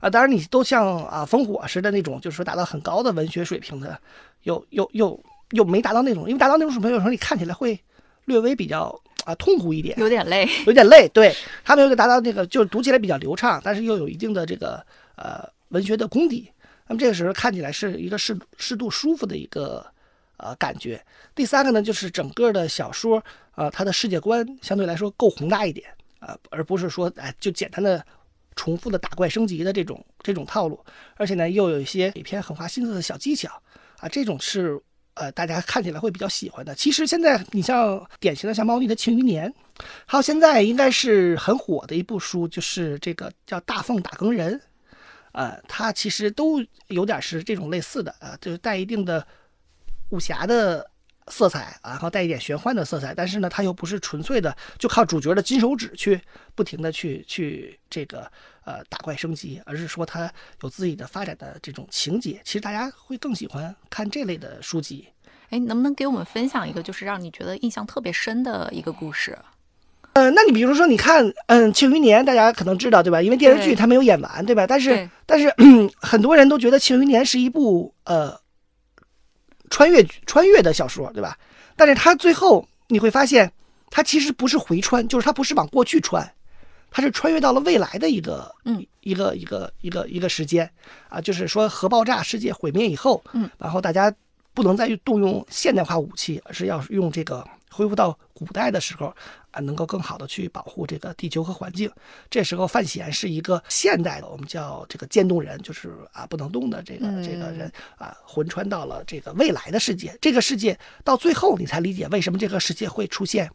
[0.00, 0.10] 啊。
[0.10, 3.96] 当然，你都像啊烽火似的那种，就是说达到很高的文学水平的，
[4.42, 7.78] 又又又又没达到那种，因为达到那种水平，有时候你看起来会
[8.24, 9.00] 略微比较。
[9.24, 11.08] 啊，痛苦一点，有点累，有点累。
[11.08, 14.84] 对他没有达到那个，就是读起来比较流畅，但是又有一定的这个
[15.16, 16.50] 呃文学的功底。
[16.86, 19.84] 那么这个时候看起来是一个适适度舒服的一个
[20.36, 21.02] 呃感觉。
[21.34, 23.22] 第三个呢，就是整个的小说
[23.52, 28.04] 啊，它的世界观相对来说够宏大一点啊，而不是说哎就简单的
[28.56, 30.78] 重复的打怪升级的这种这种套路，
[31.16, 33.50] 而且呢又有一些一篇很花心思的小技巧
[33.98, 34.80] 啊，这种是。
[35.16, 36.74] 呃，大家看起来会比较喜欢的。
[36.74, 39.48] 其实现在你像典型的像猫腻的《庆余年》，
[40.06, 44.58] 还有现在应该是很火的一部书，就是这个叫《大凤打更人》。
[45.34, 49.26] 呃，它其实都有点是这种类似的啊，就是带一定的
[50.10, 50.90] 武侠的
[51.28, 56.20] 色彩，然后带一点玄幻的色彩，但是呢，它又不是纯粹的就靠主角的金手指去
[56.54, 58.30] 不停的去去这个
[58.64, 62.40] 呃打怪升级，而是说它有自己的发展的这种情节。
[62.44, 65.08] 其实大家会更喜欢看这类的书籍。
[65.50, 69.38] 哎，能不能给我们分享一个就是让你觉得印象特别深的一个故事？
[70.14, 73.20] 呃，那你比如说，你看，嗯，《庆余年》，大家可能知道对吧？
[73.20, 74.66] 因为电视剧它没有演完，对吧？
[74.66, 75.52] 但是但是
[76.00, 78.42] 很多人都觉得《庆余年》是一部呃。
[79.70, 81.36] 穿越穿越的小说，对吧？
[81.74, 83.50] 但是它最后你会发现，
[83.90, 86.30] 它其实不是回穿，就是它不是往过去穿，
[86.92, 90.70] 它是穿越到了未来的一个，嗯，一个一个一个一个时间
[91.08, 94.14] 啊，就是说核爆炸世界毁灭以后，嗯，然后大家
[94.52, 97.44] 不能再动用现代化武器，而是要用这个。
[97.76, 99.12] 恢复到古代的时候
[99.54, 101.88] 啊，能够更好的去保护这个地球和环境。
[102.28, 110.18] 这时候范闲是一个现代的，我们叫这个渐冻人，就是啊不能动的这个这个人啊，魂穿到了这个未来的世界。
[110.20, 113.48] 这个世界到最后你才理解为什么这个世界会出现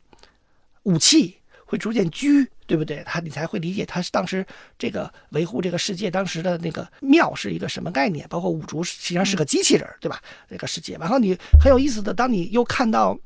[0.84, 1.36] 武器，
[1.66, 3.04] 会出现狙，对不对？
[3.06, 4.46] 他你才会理解他是当时
[4.78, 10.22] 这个维护这个世界当时的那个庙是一个什么概念，包括五竹实际上是个机器人，对吧？
[10.50, 10.96] 这个世界。
[10.98, 13.20] 然后你很有意思的，当你又看到。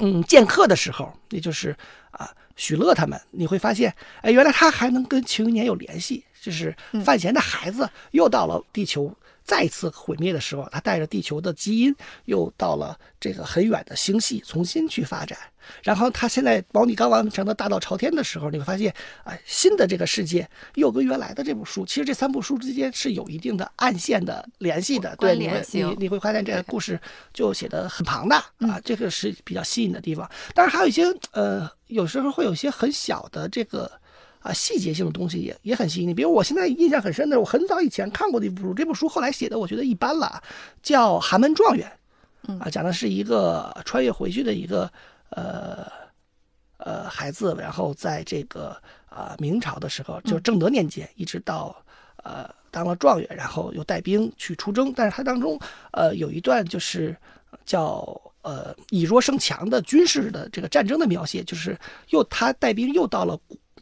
[0.00, 1.76] 嗯，剑客的时候，也就是
[2.10, 9.14] 啊，许乐他们，你会发现，哎，原来他还能跟庆余年有联系，就是范闲的孩子又到了地球。
[9.48, 11.94] 再次毁灭的时候，他带着地球的基因
[12.26, 15.38] 又到了这个很远的星系，重新去发展。
[15.82, 25.16] 然后他现在保你刚完成的大道朝天的时候，你会发现，啊，新的这个世界又跟原来的这部书，其实这三部书之间是有一定的暗线的联系的。
[25.16, 27.00] 对，你会你你会发现这个故事
[27.32, 30.30] 就写的很庞大啊，这个是比较吸引的地方。
[30.54, 33.90] 当然还有一些呃，有时候会有一些很小的这个。
[34.48, 36.14] 啊，细节性的东西也也很吸引你。
[36.14, 40.42] 比如我现在印象很深的，我很早以前看过的一部书，这部书后来写的我觉得一般了，
[40.82, 41.86] 叫《寒门状元》，
[42.58, 44.90] 啊，讲的是一个穿越回去的一个
[45.32, 45.86] 呃
[46.78, 48.74] 呃孩子，然后在这个
[49.10, 51.76] 啊明朝的时候，就是正德年间，一直到
[52.24, 54.90] 呃当了状元，然后又带兵去出征。
[54.96, 55.60] 但是他当中
[55.92, 57.14] 呃有一段就是
[57.66, 58.00] 叫
[58.40, 63.38] 呃以弱胜强的军事的这个战争的描写，就是又他带兵又到了。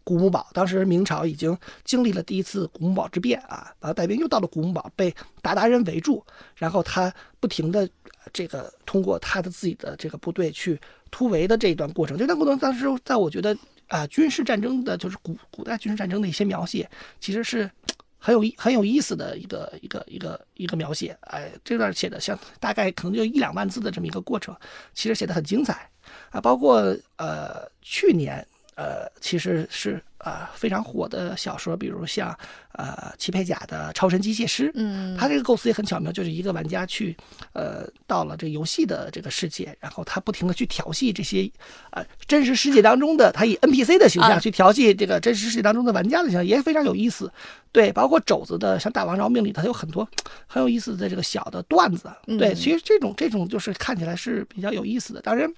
[0.07, 5.11] 古墓堡，当时明朝已经经历了第一次古墓堡之变啊，然后带兵又到了古墓堡，被
[5.43, 7.91] 鞑靼人围住，然后他不停的
[8.33, 16.89] 这个通过他的自己的这个部队去突围的这一段过程，这段过程当时在我觉得啊，军事战争的就是古古代军事战争的一些描写，
[17.19, 17.69] 其实是
[18.17, 24.55] 很有很有意思的一个一个一个一个描写，哎，这段写的像大概可能就一两万字的这么一个过程，
[24.95, 25.91] 其实写的很精彩
[26.31, 28.47] 啊，包括呃去年。
[28.77, 32.37] 呃，其实是呃非常火的小说，比如像
[32.73, 37.17] 呃齐佩甲的《超神机械师》，嗯，他这个构思也很巧妙，就是一个玩家去
[37.55, 41.51] 呃到了这个游戏的这个世界，然后他不停的去调戏这些
[41.93, 47.33] 呃真实世界当中的，他以 NPC 的形象去调戏这个真实世界当中的玩家的形象，也非常有意思。
[47.73, 50.07] 对，包括肘子的像《大王饶命》里，它有很多
[50.47, 52.11] 很有意思的这个小的段子。
[52.39, 55.23] 对，其实这种这种就是看起来是比较有意思的。
[55.23, 55.51] 当然。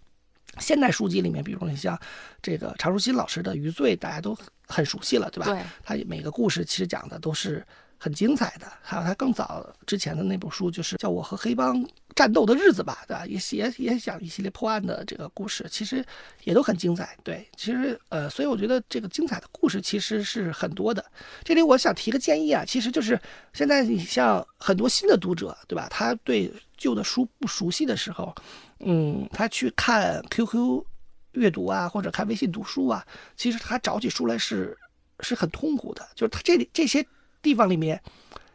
[0.61, 1.99] 现代书籍里面，比如你像
[2.43, 5.53] 这个常书欣老师的《余罪》，大家都很熟悉了，对吧？
[5.53, 5.63] 对。
[5.83, 7.65] 他每个故事其实讲的都是
[7.99, 8.67] 很精彩的。
[8.83, 13.25] 还有他更早之前的那部书，就是叫我和黑帮战斗的日子吧，对吧？
[13.27, 16.05] 也也也讲一系列破案的这个故事，其实
[16.45, 17.17] 也都很精彩。
[17.23, 21.05] 对，其实呃，所以我觉得这个精彩的故事其实是很多的。
[21.45, 23.21] 这里我想提个建议啊，其实就是
[23.53, 25.89] 现在你像很多新的读者，对吧？
[25.91, 28.35] 他对旧的书不熟悉的时候。
[28.81, 30.85] 嗯，他去看 QQ
[31.33, 33.05] 阅读啊，或者看微信读书啊，
[33.37, 34.77] 其实他找起书来是
[35.21, 36.09] 是很痛苦的。
[36.15, 37.05] 就是他这里这些
[37.43, 38.01] 地方里面，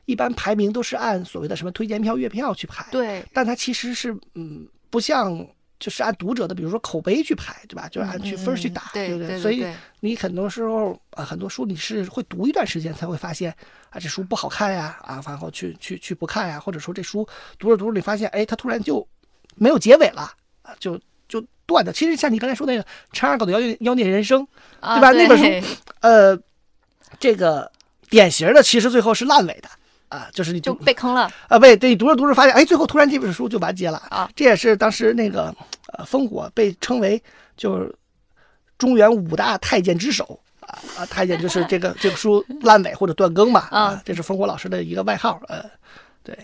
[0.05, 2.85] 一般排名都是按所谓的什么推荐票、月票去排。
[2.91, 3.23] 对。
[3.33, 5.45] 但他其实是嗯，不像
[5.79, 7.87] 就是按读者的，比如说口碑去排，对吧？
[7.89, 9.39] 就是按去分去打，对不对？
[9.39, 9.65] 所以
[9.99, 13.53] 你很多时候啊，很多书你是会读一段时间才会发现
[13.89, 19.05] 啊，这书不好看呀，啊，然后去去去不看呀，或者说这书读着读着你发现，哎，他突然就。
[19.55, 21.91] 没有结尾了啊，就就断的。
[21.91, 24.45] 其实像你刚才说那个陈二狗的妖孽妖孽人生，
[24.81, 25.11] 对吧？
[25.11, 25.67] 那本书，
[26.01, 26.37] 呃，
[27.19, 27.71] 这个
[28.09, 29.69] 典型的其实最后是烂尾的
[30.09, 34.29] 啊，就是你就被坑了 啊，被对你读着读着发现，哎，最后突然这本书就完结了啊。
[34.35, 35.53] 这也是当时那个
[35.93, 37.21] 呃烽火被称为
[37.57, 37.93] 就是
[38.77, 45.63] 中原五大太监之首啊啊，太监就是这个这个书烂尾或者断更嘛 啊，这是烽火老师的一个外号呃，
[46.23, 46.37] 对。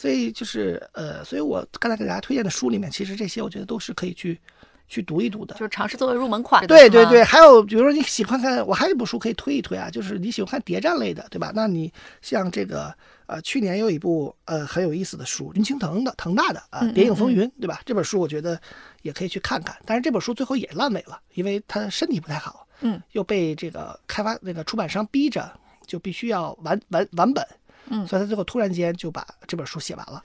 [0.00, 4.40] 所以就是呃，所以我刚才给大家推荐的书里面，其实这些我觉得都是可以去
[4.88, 5.66] 去读一读的就。
[5.66, 6.66] 是尝试作为入门款。
[6.66, 11.52] 对对对，，还有比如说你喜欢看，我还有一部书可以推一推啊，就是你喜欢看谍战类的，对吧？
[11.54, 12.94] 那你像这个
[13.26, 17.82] 呃，去年有一部呃很有意思的书，林青藤的腾大的啊，嗯《谍影风云》，对吧？
[17.84, 18.58] 这本书我觉得
[19.02, 25.52] 也可以去看看，但是这本书最后也烂尾了，因为他身体不太好，嗯，又被这个开发那个出版商逼着，
[25.86, 27.46] 就必须要完完完本，
[27.90, 30.22] 嗯所以他最后突然间就把这本书写完了。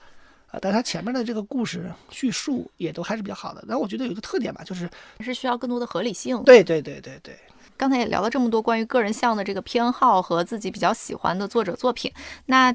[0.48, 3.64] 啊，但他前面的这个故事叙述也都还是比较好的。
[3.68, 6.40] 但我觉得有一个特点吧，就是还是需要更多的合理性。
[6.44, 7.36] 对对对对对，
[7.76, 12.12] 刚才也聊了这么多关于个人向的这个偏好和自己比较喜欢的作者作品，
[12.46, 12.72] 那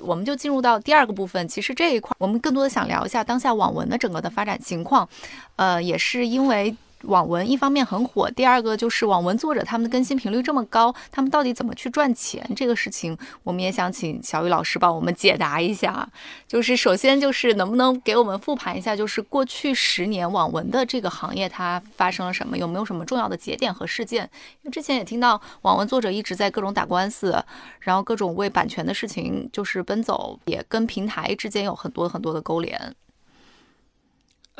[0.00, 1.46] 我们就进入到第二个部分。
[1.46, 5.08] 其实这一块我们更多的想聊一下当下网文的整个的发展情况，
[5.54, 6.74] 呃，也是因为。
[7.04, 16.08] 网文一方面很火，第二个就是网文作者他们的更新频率这么高，他们到底怎么去赚钱这个事情，我们也想请小雨老师帮我们解答一下。
[16.46, 24.28] 就是首先就是能不能给我们复盘一下，就是过去十年网文的这个行业它发生了什么，有没有什么重要的节点和事件？
[24.62, 27.42] 因为之前也听到网文作者一直在各种打官司，
[27.80, 32.94] 然后各种为版权的事情就是奔走，也跟平台之间有很多很多的勾连。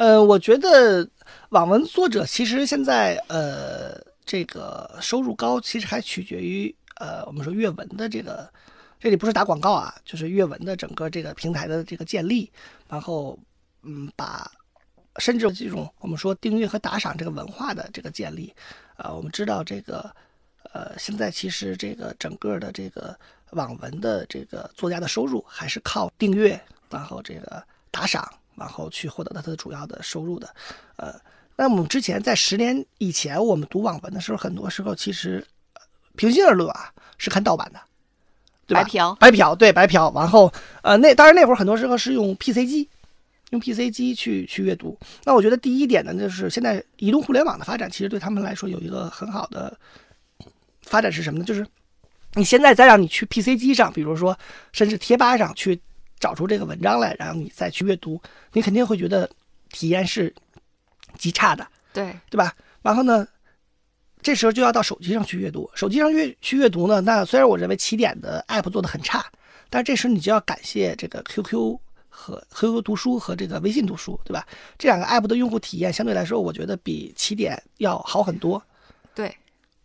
[0.02, 1.08] 呃，我觉得
[1.50, 8.52] 网文作者其实现在呃这个收入高，其实还取决于呃我们说阅文的这个，
[8.98, 12.50] 这里不是打广告啊，就是阅文的整个这个平台的这个建立，
[12.88, 13.38] 然后
[13.84, 14.50] 嗯把
[15.18, 18.52] 甚至这种我们说订阅和打赏这个文化的这个建立，
[18.96, 20.12] 啊、我们知道这个
[20.72, 23.16] 呃现在其实这个整个的这个
[23.50, 26.60] 网文的这个作家的收入还是靠订阅，
[26.90, 27.62] 然后这个
[27.92, 28.28] 打赏。
[28.56, 30.54] 然后去获得它的主要的收入的，
[30.96, 31.14] 呃，
[31.56, 35.80] 那我们之前在十年以前，我们读网文的时候，很多时候其实，呃
[36.16, 37.80] 平心而论啊，是看盗版的，
[38.66, 38.82] 对吧？
[38.82, 40.12] 白嫖白嫖，对，白嫖。
[40.14, 42.88] 然后，呃，那当然那会儿很多时候是用 PC 机，
[43.50, 44.98] 用 PC 机去去阅读。
[45.24, 49.76] 那我觉得第一点呢，就是现在移动互联网的发展，其实对他们来说有一个很好的
[50.82, 51.44] 发展是什么呢？
[51.44, 51.66] 就是
[52.34, 54.38] 你现在再让你去 PC 机上，比如说
[54.72, 55.80] 甚至贴吧上去
[56.22, 59.28] 找出这个文章来，然后你再去阅读，你肯定会觉得
[59.70, 60.32] 体验是
[61.18, 62.54] 极差的，对，对吧？
[62.80, 63.26] 然后呢，
[64.22, 65.68] 这时候就要到手机上去阅读。
[65.74, 69.26] 手机上阅去阅读呢，那虽然我认为起点的 app 做的很差，
[69.68, 71.76] 但是这时候你就要感谢这个 QQ
[72.08, 74.46] 和 QQ 读书和这个微信读书，对吧？
[74.78, 78.62] 这两个 app 的用户体验相对来说，我觉得比起点要好很多。
[79.12, 79.34] 对，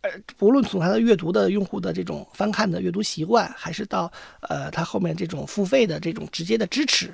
[0.02, 4.10] 呃不论从它的阅读的用户的这种翻看的阅读习惯，还是到
[4.42, 7.12] 呃它后面这种付费的这种直接的支持，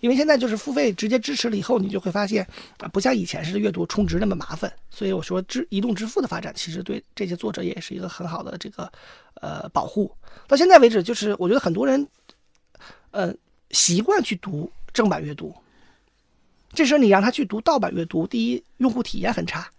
[0.00, 2.46] 因为现在就是付费直接支持了以后，你就会发现
[2.78, 4.72] 啊、不像以前似的阅读充值那么麻烦。
[4.90, 8.90] 所以我说支移动支付的发展，其实对这些作者也是一个很好的这个
[9.34, 10.10] 呃保护。
[10.48, 12.06] 到现在为止，就是我觉得很多人
[13.10, 13.32] 呃
[13.70, 15.54] 习惯去读正版阅读，
[16.72, 19.70] 这时候你让他去读盗版阅读，第一用户体验很差。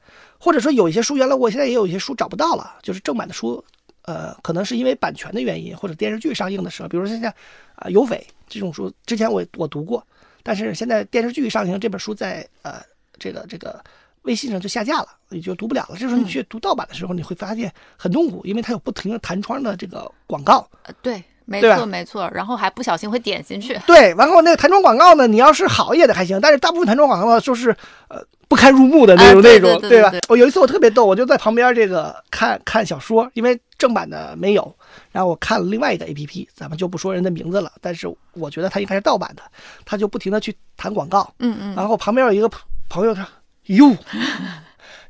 [0.43, 3.63] 或者说有一些书，原来我现在也有一些书找不到了，就是正版的书，
[4.01, 7.33] 呃，可能是因为版权的原因，或者电视剧上映的时候，比如说现在
[7.75, 10.05] 啊、有匪这种书，之前我我读过，
[10.43, 12.81] 但是现在电视剧上映，这本书在呃
[13.17, 13.81] 这个这个
[14.23, 15.95] 微信上就下架了，你就读不了了。
[15.97, 23.79] 这时候你去读盗版的时候，你会发现很痛苦，因为它有不停的弹窗的这个广告，呃，对，没错没错，然后还不小心会点进去。
[23.85, 27.75] 对，然后那个弹窗广告呢，你要是好一点的还行，但是大部分弹窗广告就是
[28.07, 30.21] 呃不堪入目的那种、那种，对对对对？
[30.29, 34.75] 我有一次我特别逗，我就在旁边这个看看小说，因为正版的没有，
[35.11, 39.43] 然后我看了另外一个 A P P，咱们就不说人的名字了，但是我觉得它应该是盗版的，
[39.85, 43.27] 它就不停的去弹广告，嗯嗯，然后旁边有一个朋朋友他
[43.67, 43.95] ：“哟，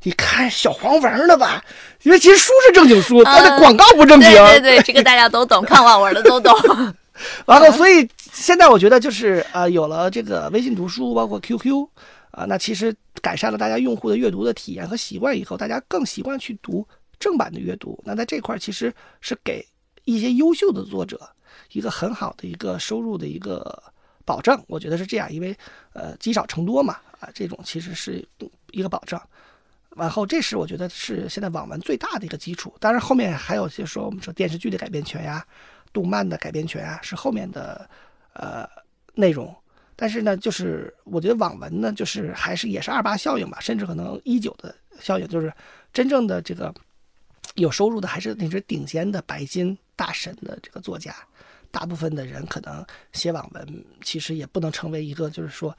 [0.04, 1.64] 你看小黄文了吧？
[2.04, 4.30] 因为其实书是正经书，但是广告不正经。
[4.30, 6.54] 对对对，这个大家都懂， 看网文的都懂。
[7.48, 11.88] 然后，所以现在我觉得就是呃，有了这个微信读书，包括 QQ
[12.32, 16.86] 啊、那其实改善了大家用户的阅读的体验和习惯以后，大家更习惯去读
[17.20, 17.98] 正版的阅读。
[18.04, 19.64] 那在这块儿其实是给
[20.04, 21.30] 一些优秀的作者
[21.72, 23.82] 一个很好的一个收入的一个
[24.26, 25.56] 保障，我觉得是这样，因为
[25.94, 28.28] 呃积少成多嘛，啊，这种其实是
[28.72, 29.22] 一个保障。
[29.96, 32.74] 然后，这是我觉得是现在网文最大的一个基础。
[32.80, 35.46] 当然，后面还有些说我们说电视剧的改编权呀、
[35.92, 37.90] 动漫的改编权啊，是后面的
[38.34, 38.68] 呃
[39.14, 39.56] 内容。
[39.96, 45.54] 但是呢，就是我觉得网文呢，就是还是也是二八效应吧，甚至可能一九的效应，就是
[45.94, 46.74] 真正的这个
[47.56, 51.14] 有收入的还是那些顶尖的白金大神的这个作家。
[51.70, 55.76] 大部分的人可能写网文，其实也不能成为一个就是说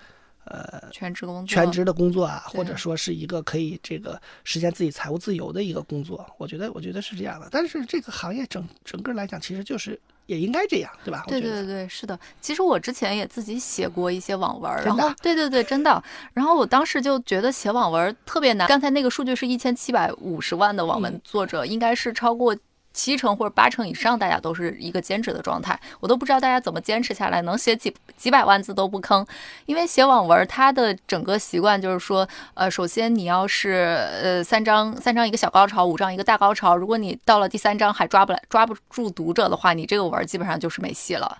[0.90, 7.48] 全职工作，全职的工作啊，或者说是一个可以这个实现自己财务自由的一个工作，我觉得我觉得是这样的。
[7.50, 11.24] 但是这个行业整整个来讲，其实就是也应该这样，对吧？
[11.26, 12.18] 对对对对，是的。
[12.40, 16.02] 其实我之前也自己写过一些网文，然后对对对，真的。
[16.32, 18.68] 然后我当时就觉得写网文特别难。
[18.68, 22.56] 刚才那个数据是一千七百五十万的网文嗯作者，应该是超过。
[22.94, 29.26] 七成或者八成以上，大家都是一个兼职的状态，我都不知道大家怎么坚持下来，能写几几百万字都不坑。
[29.66, 41.38] 因为写网文，它的整个习惯就是说，呃，首先你要是呃三章三章一个小高潮，五章一个大高潮，如果你到了第三章还抓不来抓不住读者的话，你这个文基本上就是没戏了。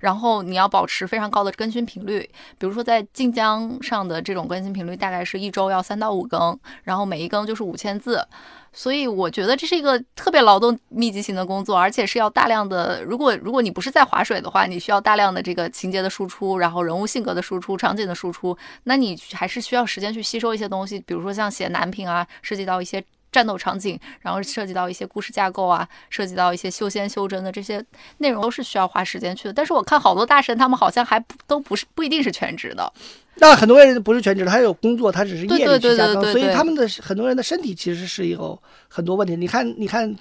[0.00, 2.20] 然后你要保持非常高的更新频率，
[2.58, 8.24] 比如说在晋江上的这种更新频率大概是一周要三到五更，然后每一更就是五千字，
[8.72, 23.04] 所以我觉得这是一个特别劳动密集型的工作，而且是要大量的，如果如果你不是在划水的话，你需要大量的这个情节的输出，然后人物性格的输出、场景的输出，那你还是需要时间去吸收一些东西，比如说像写男频啊，涉及到一些。
[23.32, 27.84] 战斗场景，然后涉及到一些故事架构啊，涉及到一些修仙修真的这些
[28.18, 29.52] 内容，都是需要花时间去的。
[29.52, 32.92] 但是我看好多大神，他们好像还不都不是不一定是全职的。
[33.36, 39.34] 那很多人不是全职的，他有工作，他只是业余去加更，所以他们的很多人的身体其实是有很多问题。
[39.34, 40.14] 你看，你看，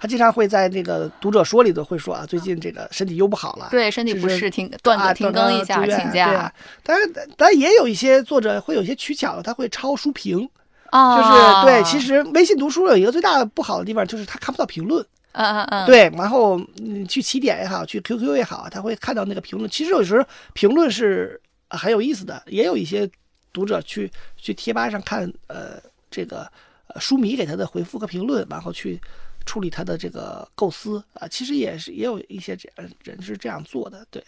[0.00, 6.52] 他经常会在那个读者说里头会说啊，最近这个身体又不好了，对，身体不适，停断啊更停更一下，请假对啊。
[6.84, 10.48] 当然，当然也有一些作者会有一些取巧，他会抄书评，
[10.92, 11.82] 啊，就是对。
[11.84, 15.04] 其实微信读书有一个最大的不好的地方，就是他看不到评论。
[15.32, 19.70] 嗯嗯嗯，对，然后你去起点也好，去 QQ 也好，他会看到那个评论。
[19.70, 20.22] 其实有时候
[20.52, 23.10] 评论是呃很有意思的，也有一些
[23.50, 25.80] 读者去去贴吧上看呃
[26.10, 26.46] 这个
[26.88, 29.00] 呃书迷给他的回复和评论，然后去
[29.44, 34.22] 处理他的这个构思啊、其实也是也有一些这样人是这样做的，对，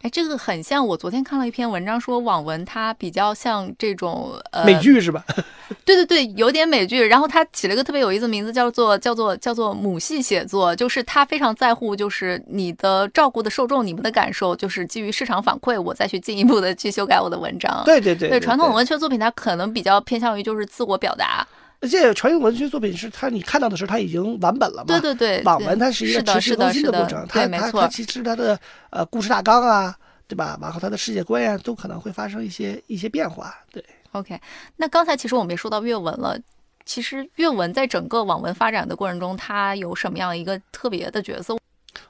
[0.00, 5.24] 哎，这个很像我昨天看了一篇文章，说网文它比较像这种呃美剧是吧？
[5.84, 7.00] 对对对，有点美剧。
[7.06, 17.82] 然后他起了个特别有意思的名字，叫做叫做叫做母系写作，就是他非常在乎，就是你的照顾的受众，你们的感受，就是基于市场反馈，我再去进一步的去修改我的文章。
[17.84, 21.46] 对对对对，传统文学作品它可能比较偏向于就是自我表达。
[21.80, 24.84] 而且传统文学作品是它你看到的时候它已经完本了嘛？
[24.86, 27.88] 对对对，网文它是一个持续更新的，过程，，它对，没错它它。
[27.88, 28.58] 其实它的
[28.90, 29.96] 呃故事大纲啊，
[30.28, 30.58] 对吧？
[30.60, 33.54] 然后它的世界观呀、都可能会发生一些一些变化。
[33.72, 34.38] 对，OK，
[34.76, 36.38] 那刚才其实我们也说到阅文了。
[36.86, 41.56] 其实阅文在整个网文发展的过程中，它有什么样一个特别的角色？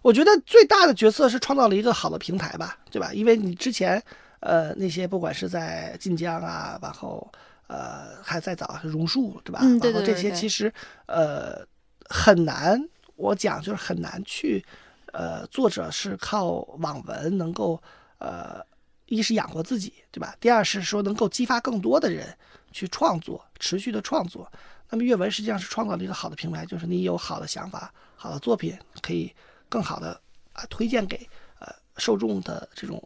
[0.01, 3.11] 我觉得最大的角色是创造了一个好的平台吧，对吧？
[3.13, 4.03] 因为你之前
[4.41, 7.31] 呃那些不管是在晋江啊，然后
[7.71, 9.61] 呃还在早榕树，对吧？
[9.63, 10.73] 嗯对然后这对对对些其实
[11.07, 11.65] 呃
[12.09, 12.83] 很难，
[13.15, 14.65] 我讲就是很难去
[15.13, 17.81] 呃作者是靠网文能够
[18.19, 18.61] 呃
[19.07, 20.35] 一是养活自己，对吧？
[20.41, 22.37] 第二是说能够激发更多的人
[22.73, 24.51] 去创作，持续的创作。
[24.89, 29.33] 那么阅文实际上是创造了一个好的平台，就是你有好的想法、好的作品，可以
[29.69, 30.21] 更好的
[30.53, 31.17] 啊推荐给
[31.61, 33.01] 呃受众的这种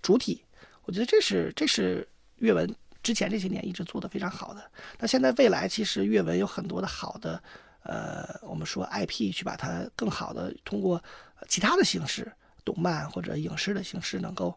[0.00, 0.44] 主体。
[0.84, 2.72] 我觉得这是这是阅文
[3.06, 4.60] 之前这些年一直做的非常好的。
[4.98, 7.40] 那现在未来其实阅文有很多的好的
[7.84, 11.00] 呃，我们说 IP 去把它更好的通过
[11.46, 12.32] 其他的形式，
[12.64, 14.52] 动漫或者影视的形式能够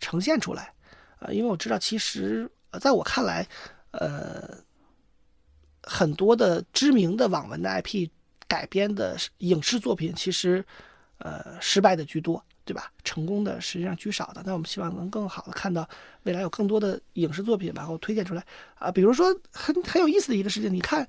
[0.00, 0.74] 呈现出来。
[1.20, 3.46] 呃，因为我知道其实呃在我看来，
[3.92, 4.58] 呃。
[5.84, 8.08] 很多的知名的网文的 IP
[8.46, 10.64] 改编的影视作品，其实
[11.18, 12.40] 呃失败的居多，
[12.72, 12.90] 对吧？
[13.04, 14.42] 成功的实际上居少的。
[14.46, 15.86] 那我们希望能更好的看到
[16.22, 18.42] 未来有更多的影视作品，然后推荐出来
[18.76, 21.06] 啊、比如说很很有意思的一个事情，你看，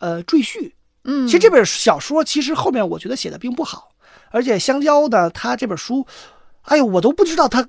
[0.00, 0.58] 呃，《赘婿》，
[1.04, 3.90] 嗯，其实这本小说其实后面我觉得写的并不好，
[4.30, 6.04] 而且香蕉呢，他这本书，
[6.62, 7.64] 哎呦，我都不知道他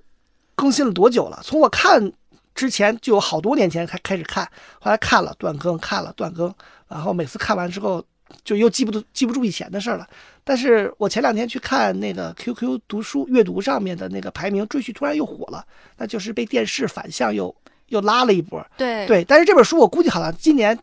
[0.55, 1.39] 更新了多久了。
[1.43, 2.11] 从我看
[2.55, 4.49] 之前就有好多年前开开始看，
[4.81, 6.51] 后来看了断更，看了断更，
[6.87, 8.03] 然后每次看完之后
[8.43, 10.07] 就又记不住记不住以前的事儿了。
[10.43, 15.65] 但是我前两天去看那个 QQ 读书阅读上面的那个排名，《赘婿》突然又火了，
[15.97, 17.53] 那就是被电视反向又
[17.87, 18.63] 又拉了一波。
[18.77, 20.77] 对对，但是这本书我估计好像今年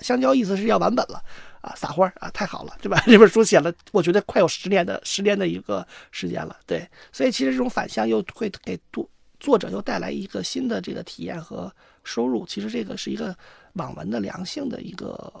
[0.00, 1.20] 香蕉意思是要完本了
[1.60, 3.02] 啊，撒欢儿啊，太好了，对吧？
[3.06, 9.08] 这本书写了，我觉得快有十年的十年的一个时间了，对，所以其实这种反向又会给读
[9.40, 11.72] 作者又带来一个新的这个体验和
[12.04, 13.36] 收入，其实这个是一个
[13.72, 15.32] 网文的良性的一个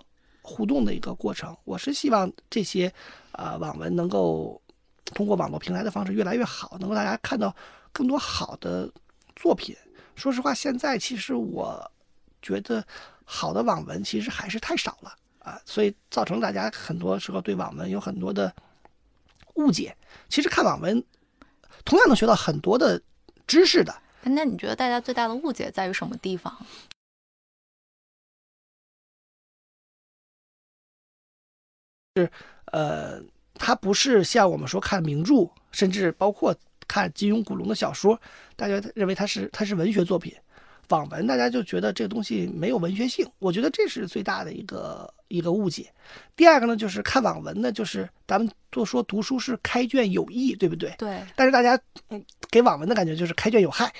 [0.48, 1.54] 互动的一个过程。
[1.64, 2.88] 我是希望这些
[3.32, 4.60] 啊、呃网文能够
[5.04, 7.54] 通过网络平台的方式越来越好，能够大家看到
[7.92, 8.90] 更多好的
[9.36, 9.76] 作品。
[10.16, 11.90] 说实话，现在其实我
[12.40, 12.82] 觉得
[13.24, 18.52] 好的网文其实还是太少了啊，所以造成大家很多时候对网文有很多的
[19.54, 19.94] 误解。
[20.28, 21.04] 其实看网文
[21.84, 23.00] 同样能学到很多的
[23.46, 23.94] 知识的。
[24.22, 26.54] 那你觉得大家最大的误解在于什么地方？
[32.72, 33.20] 呃，
[33.54, 36.54] 它不是像我们说看名著甚至包括
[36.86, 38.18] 看金庸、古龙的小说，
[38.56, 40.32] 大家认为它是它是文学作品。
[40.88, 45.92] 网文大家就觉得这个东西没有文学性，我觉得这是最大的一个一个误解。
[46.34, 50.94] 第二个呢，就是看网文呢，就是咱们都说读书是开卷有益，对不对？
[50.96, 51.20] 对。
[51.36, 53.92] 但是大家嗯给网文的感觉就是开卷有害，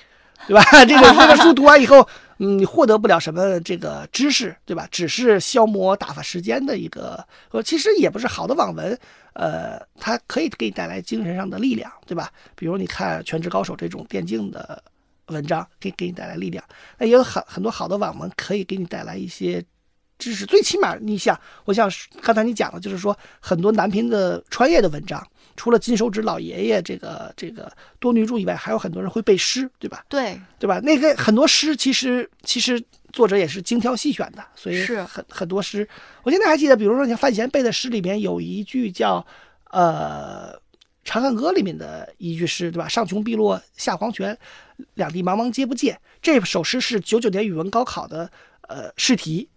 [0.47, 0.63] 对吧？
[0.89, 2.09] 这个这个书读完以后，
[2.39, 4.89] 你获得不了什么这个知识，对吧？
[4.91, 8.99] 只是消磨打发时间的一个，呃，其实也不是好的网文，
[9.35, 12.33] 呃，它可以给你带来精神上的力量，对吧？
[12.57, 14.83] 比如你看《全职高手》这种电竞的。
[15.29, 16.65] 文章可以给你带来力量，
[16.97, 19.63] 那也有很很多好的网文可以给你带来一些
[20.19, 20.47] 知识。
[20.47, 21.87] 最起码，你想，我想
[22.23, 25.23] 刚才你讲的，就是说很多男频的穿越的文章，
[25.59, 30.07] 除了金手指老爷爷这个这个多女主以外，还有很多人会背诗，对吧？
[30.09, 30.81] 对，对吧？
[30.81, 32.83] 那个很多诗其实其实
[33.13, 35.87] 作者也是精挑细选的，所以是很很多诗。
[36.23, 39.27] 我现在还记得，比如说像范闲背的诗里面有一句叫
[39.71, 40.59] 呃。
[41.11, 42.87] 《长恨歌》里面的一句诗，对吧？
[42.87, 44.37] 上穷碧落下黄泉，
[44.93, 45.99] 两地茫茫皆不见。
[46.21, 48.31] 这首诗是九九年语文高考的
[48.69, 49.49] 呃试题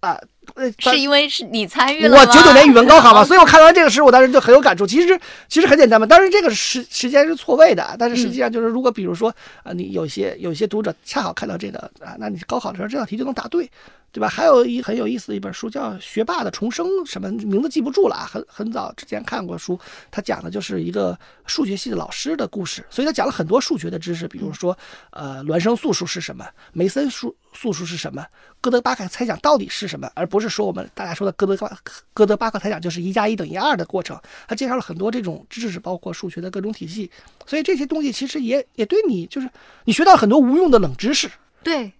[0.00, 0.18] 啊。
[0.54, 4.86] 呃，是因为是你参与了我九九年语文高考嘛，所以我看完这个诗，我当时就很有感触。
[4.86, 5.18] 其实
[5.48, 13.70] 其实很简单嘛，当然这个时时间是错位的，但是实际上就是，如果比如说啊，你有些有些读者恰好看到这个啊，那你高考的时候这道题就能答对，
[14.14, 14.28] 对吧？
[14.28, 19.76] 还有一很有意思的一本书叫《学霸的重生》，什么名字记不住了啊，很很早之前看过书，
[20.12, 24.78] 他讲的就是一个数学系的老师的故事，所以他讲了很多数学的知识，比如说
[25.10, 28.24] 呃孪生素数是什么，梅森数素数是什么，
[28.60, 31.12] 哥德巴赫猜想到底是什么，而不是说我们大家。
[31.14, 31.78] 说的哥德巴
[32.12, 37.08] 哥德巴赫猜想就是一加一等于二的过程，他介绍了很多这种知识，包括数学的各种体系，
[37.46, 39.48] 所以这些东西其实也也对你就是
[39.84, 41.30] 你学到很多无用的冷知识。
[41.62, 41.92] 对，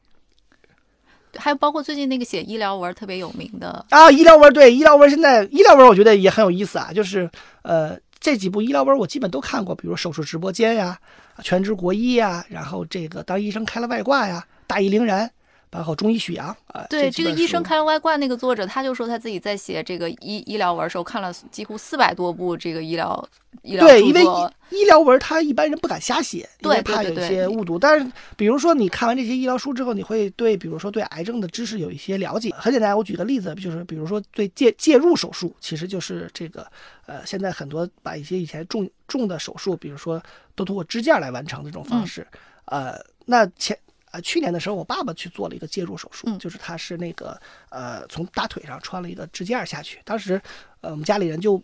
[1.37, 7.31] 还有包括最近那个写医疗文特别有名的啊，医疗文对医疗文现在医疗文我觉得也很有意思啊，就是
[7.63, 10.99] 呃这几部医疗文我基本都看过，比如手术直播间呀、
[11.43, 15.31] 全职国医呀，然后这个当医生开了外挂呀、大义凛然。
[15.75, 23.29] 然后中医许阳啊，对这个医生开了外挂那个作者，他就说他自己在写这个医医疗文时候看了几乎四百多部这个医疗
[23.63, 24.23] 医疗对，因为
[24.71, 27.77] 医疗文他一般人不敢瞎写，对，怕有些误读。
[27.77, 32.55] 但是比如说你看完这些医疗书之后，你会对比如说对癌症的知识有一些了解。
[32.57, 36.65] 很简单，我举个例子，就是比如说对介介入手术，其实就是这个
[37.07, 40.23] 呃，现在很多把一些以前重重的手术，比如说
[40.55, 42.25] 都通过支架来完成这种方式，
[42.67, 42.97] 呃，
[43.27, 43.77] 那前。
[44.15, 47.37] 啊，去年的时候，我爸爸去做了一个介入手术，就是他是那个
[47.71, 50.01] 呃，从大腿上穿了一个支架下去。
[50.05, 50.41] 当时，
[50.83, 51.61] 呃，我们家里人就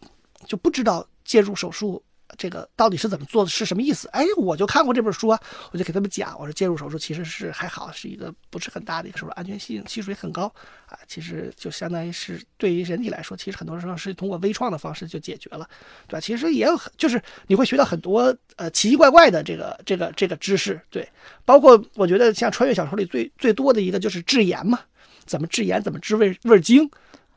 [0.47, 2.03] 就不知道介入手术。
[2.37, 3.51] 这个到底是怎么做的？
[3.51, 4.09] 是什么意思？
[4.09, 5.41] 哎，我就看过这本书啊，
[5.73, 10.53] 我就给他们讲，我说介入手术其实是还好，是一个不是很大的一个手术，安全性系数也很高
[10.87, 10.99] 啊。
[11.07, 15.69] 其实就相当于是对于人体来说，其实很多时候是通过微创的方式就解决了，
[16.07, 16.21] 对吧？
[16.21, 21.09] 其实也有很，就是你会学到很多呃奇奇怪怪的这个这个这个知识，对，
[21.45, 24.81] 包括我觉得像穿越小说里最最多的一个就是制盐嘛，
[25.25, 26.91] 怎么制盐，怎么制味味精。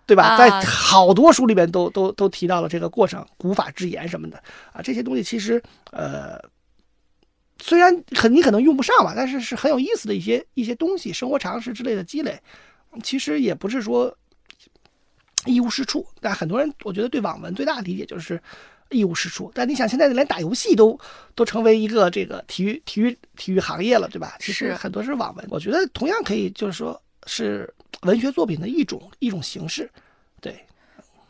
[0.06, 0.38] 对吧？
[0.38, 4.38] 在好多书里面都都都提到了这个过程，古法制言什么的
[4.74, 6.38] 啊，这些东西其实呃，
[7.58, 12.38] 虽然很你可能用不上吧，但是是很有意思的一些一些东西，生活常识之类的积累，
[13.01, 14.14] 其实也不是说
[15.45, 16.06] 一无是处。
[16.20, 18.38] 但很多人我觉得对网文最大的理解就是
[18.89, 19.49] 一无是处。
[19.56, 20.99] 但你想，现在连打游戏都
[21.34, 24.36] 都成为一个这个体育体育体育行业了，对吧？
[24.41, 27.74] 其实很多是网文，我觉得同样可以就是说是。
[28.04, 29.89] 文学作品的一种一种形式，
[30.41, 30.66] 对，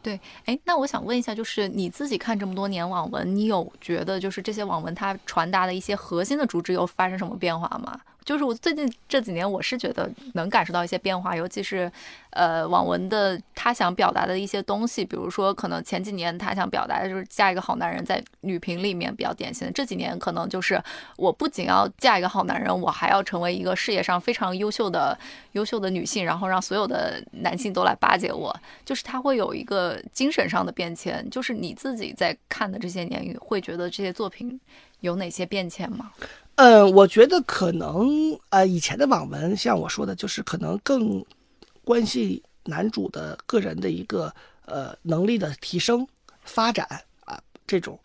[0.01, 7.99] 对，哎，那我想问一下，就是你自己看这么多年网文，你有觉得就是这些网文它传达的一些核心的主旨有发生什么变化吗？
[8.25, 11.91] 就是我最近这几年，我是觉得能感受到一些变化，尤其是，
[12.33, 20.81] 呃，网文的他想表达的一些东西，比如说，可能前几年他想表达的就是嫁一个好男人，在女频里面比较典型的，这几年可能就是
[21.17, 25.17] 我不仅要嫁一个好男人，我还要成为一个事业上非常优秀的
[25.53, 31.27] 优秀的女性，然后让所有的男性都来巴结我，就是他会有一个精神上的变迁。
[31.29, 34.59] 就是你自己在看的这些年，会觉得这些作品
[35.01, 36.11] 有哪些变迁吗？
[36.55, 41.25] 嗯，我觉得可能呃，以前的网文像我说的，就是可能更
[41.83, 44.33] 关系男主的个人的一个
[44.65, 46.07] 呃能力的提升
[46.43, 46.87] 发展
[47.25, 47.99] 啊这种，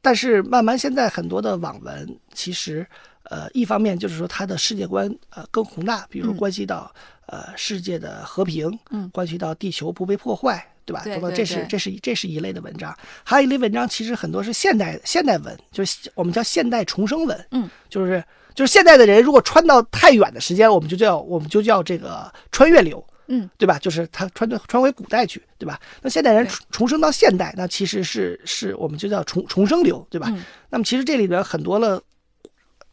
[0.00, 2.86] 但是慢慢现在很多的网文其实
[3.24, 6.92] 呃一方面就是说他的世界观呃更宏大，比如关系到
[7.26, 10.66] 呃世界的和平，嗯，关系到地球不被破坏。
[10.86, 11.02] 对吧？
[11.04, 17.46] 对这是这是这是一类的文章，还有一类文章，其实很多是现代现代文，就是我们叫现代重生文。
[17.52, 18.24] 嗯，就是
[18.56, 23.04] 就是现代的人如果穿到太远的时间，我们就叫我们就叫这个穿越流。
[23.32, 23.78] 嗯，对吧？
[23.78, 25.80] 就是他穿的穿回古代去，对吧？
[26.02, 30.26] 那现代人重重生到现代，那其实是是我们就叫重重生流，对吧？
[30.30, 32.02] 嗯那么其实这里边很多了，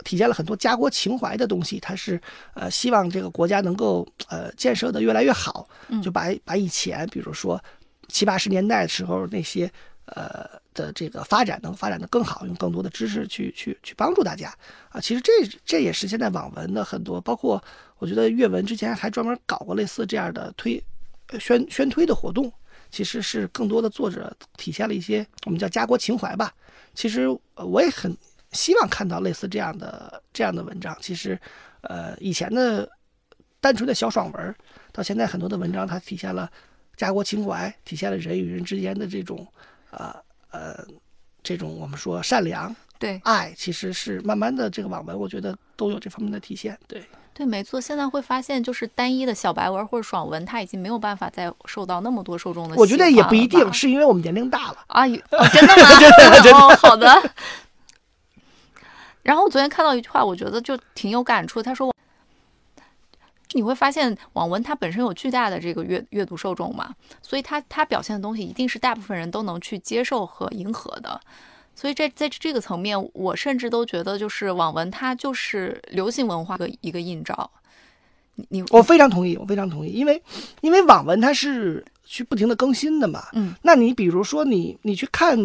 [0.04, 2.22] 体现了很多家国情怀的东西，它是
[2.54, 7.60] 呃希望这个国家能够呃建设的越来越好，嗯就把把以前比如说
[8.08, 9.70] 七八十年代的时候那些
[10.06, 14.54] 呃的这个发展能发展的更好，用更多的知识去去去帮助大家
[14.90, 15.02] 啊。
[15.02, 15.32] 其实这
[15.66, 17.64] 这也是现在网文的很多，包括
[17.98, 20.84] 我觉得阅文之前还专门搞过类似这样的推
[21.28, 22.52] 呃宣宣推的活动。
[22.90, 26.54] 其实是更多的作者体现了一些我们叫家国情怀吧。
[26.94, 27.24] 其实
[27.56, 28.16] 呃我也很
[28.54, 30.98] 希望看到类似这样的这样的文章。
[31.02, 31.38] 其实，
[31.82, 32.90] 呃，以前的
[33.60, 34.56] 单纯的小爽文，
[34.94, 36.50] 到现在很多的文章，它体现了
[36.96, 39.46] 家国情怀，体现了人与人之间的这种
[39.92, 40.16] 呃
[40.52, 40.88] 呃
[41.44, 46.80] 这种我们说善良对爱，其实是慢慢的这个网文，我觉得都有这方面的体现。
[46.88, 47.04] 对，
[47.38, 47.80] 对，没错。
[47.80, 52.76] 现在会发现，就是单一的小白文或者爽文，它已经没有办法再受到那么多受众的。
[52.76, 54.78] 我觉得也不一定，是因为我们年龄大了。
[54.88, 55.84] 啊，有哦，真的吗？
[56.02, 57.32] 真的 真的哦，好的。
[59.22, 61.62] 然后我昨天看到一句话，我觉得就挺有感触。
[61.62, 61.94] 他说，
[63.52, 71.22] 你会发现网文它本身有巨大的这个阅阅读受众嘛，所以它它表现的东西一定是大部分人都能去接受和迎合的。
[71.80, 77.52] 所以在在这个层面，我甚至都觉得，就是网文它就是流行文化的一个映照。
[78.34, 80.20] 你你我非常同意，我非常同意，因为
[80.62, 83.28] 因为网文它是去不停的更新的嘛。
[83.34, 85.38] 嗯，那你比如说你你去看，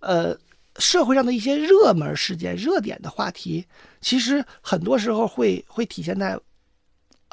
[0.00, 0.34] 呃，
[0.76, 3.66] 社会上的一些热门事件、热点的话题，
[4.00, 6.40] 其实很多时候会会体现在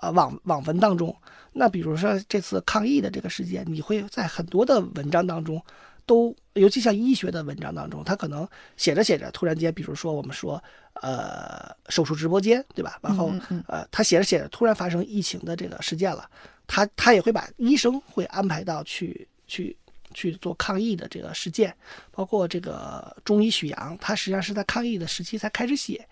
[0.01, 1.15] 呃网网文当中。
[1.53, 5.63] 那比如说这次抗疫的这个事件，你会在很多的文章当中
[6.07, 8.47] 都，尤其像医学的文章当中，他可能
[8.77, 10.63] 写着写着，突然间，比如说我们说
[11.01, 12.97] 呃手术直播间，对吧？
[13.03, 13.31] 然后
[13.67, 16.27] 呃，他写着写着，突然发生疫情的这个事件了，
[16.65, 19.75] 他他也会把医生会安排到去去
[20.13, 21.75] 去做抗疫的这个事件，
[22.11, 26.07] 包括这个中医许阳，他实际上是在抗疫的时期才开始写，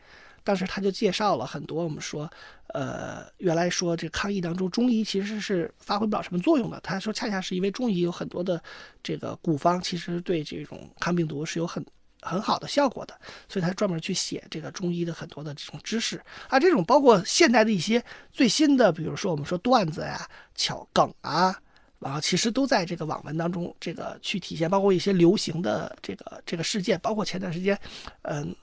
[0.46, 2.30] 当时他就介绍了很多我们说，
[2.68, 8.62] 呃，原来说这抗疫当中中医其实是发挥不了什么作用的，他说恰恰是因为中医有很多的
[9.02, 11.84] 这个古方，其实对这种抗病毒是有很
[12.22, 13.20] 很好的效果的，
[13.50, 16.22] 所以他专门去写这个中医的很多的这种知识。
[16.48, 21.60] 啊，这种包括现代的一些最新的，比如说我们说段子呀、巧梗啊，
[22.00, 27.80] 然后其实都在这个网文当中这个去体现，包括一些流行的这个这个事件，包括前段时间，
[28.24, 28.56] 嗯，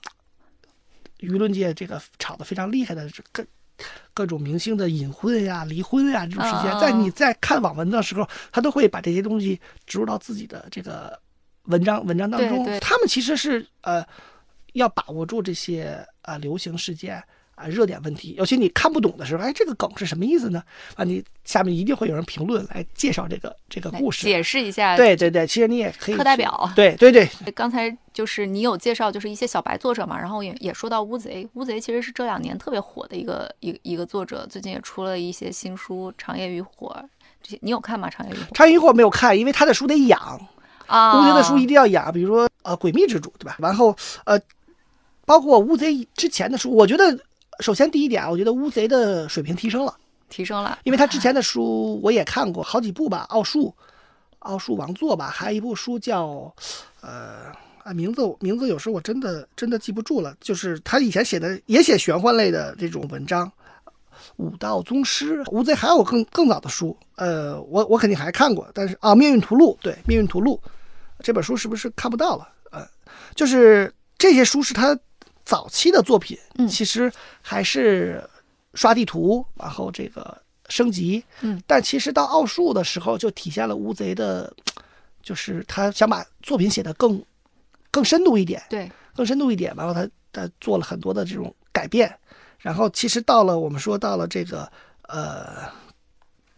[1.19, 3.45] 舆论界这个炒得非常厉害的这各
[4.13, 11.19] 各种明星的隐婚呀、离婚呀这种事件，在你在看网文的时候，他都会把这些东西植入到自己的这个
[11.63, 12.65] 文章文章当中。
[12.79, 14.05] 他们其实是呃
[14.73, 17.21] 要把握住这些啊、流行事件
[17.55, 20.63] 啊、热点问题，尤其你看不懂的时候，哎，这个梗是什么意思呢？
[20.95, 24.23] 啊，你下面一定会有人评论来介绍这个这个故事。
[24.25, 24.97] 解释一下。
[24.97, 36.95] 对对对，其实你也可以课代表对对对，刚才就是你有介绍，就是一些小白作者嘛，然后也也说到乌贼，乌贼其实是这两年特别火的一个一个一个作者，最近也出了一些新书《长夜与火》
[37.41, 38.09] 这些，你有看吗？
[38.11, 40.19] 《长夜与火》长夜与火没有看，因为他的书得养，
[40.87, 43.55] 啊，乌贼的书一定要养，比如说呃《诡秘之主》，对吧？
[43.59, 43.95] 然后
[44.25, 44.39] 呃，
[45.25, 47.17] 包括乌贼之前的书，我觉得
[47.59, 49.95] 首先第一点啊，我觉得乌贼的水平提升了，
[50.29, 53.73] 提升了，因为他之前的书我也看过好几部吧，奥数，
[54.39, 56.53] 奥数王座吧，还有一部书叫
[57.01, 57.51] 呃。
[57.83, 60.33] 啊，名字名字有时候我真的真的记不住了。
[60.39, 63.51] 就是他以前写的也写玄幻类的这种文章，
[64.37, 70.57] 武道宗师，乌贼还有更更早的书，呃，我我肯定还看过，但是啊，《命运图录》对，《命运图录》
[71.19, 72.47] 这本书是不是看不到了？
[72.71, 72.87] 呃，
[73.35, 74.97] 就是这些书是他
[75.45, 78.27] 早期的作品，嗯其实还是
[78.73, 84.51] 刷地图，然后这个升级，嗯，但其实到奥数的时候就体现了乌贼的，
[85.21, 87.21] 就是他想把作品写得更
[87.91, 92.17] 更深度一点，对，更深度一点，然后他他做了很多的这种改变，
[92.59, 94.71] 然后其实到了我们说到了这个
[95.03, 95.69] 呃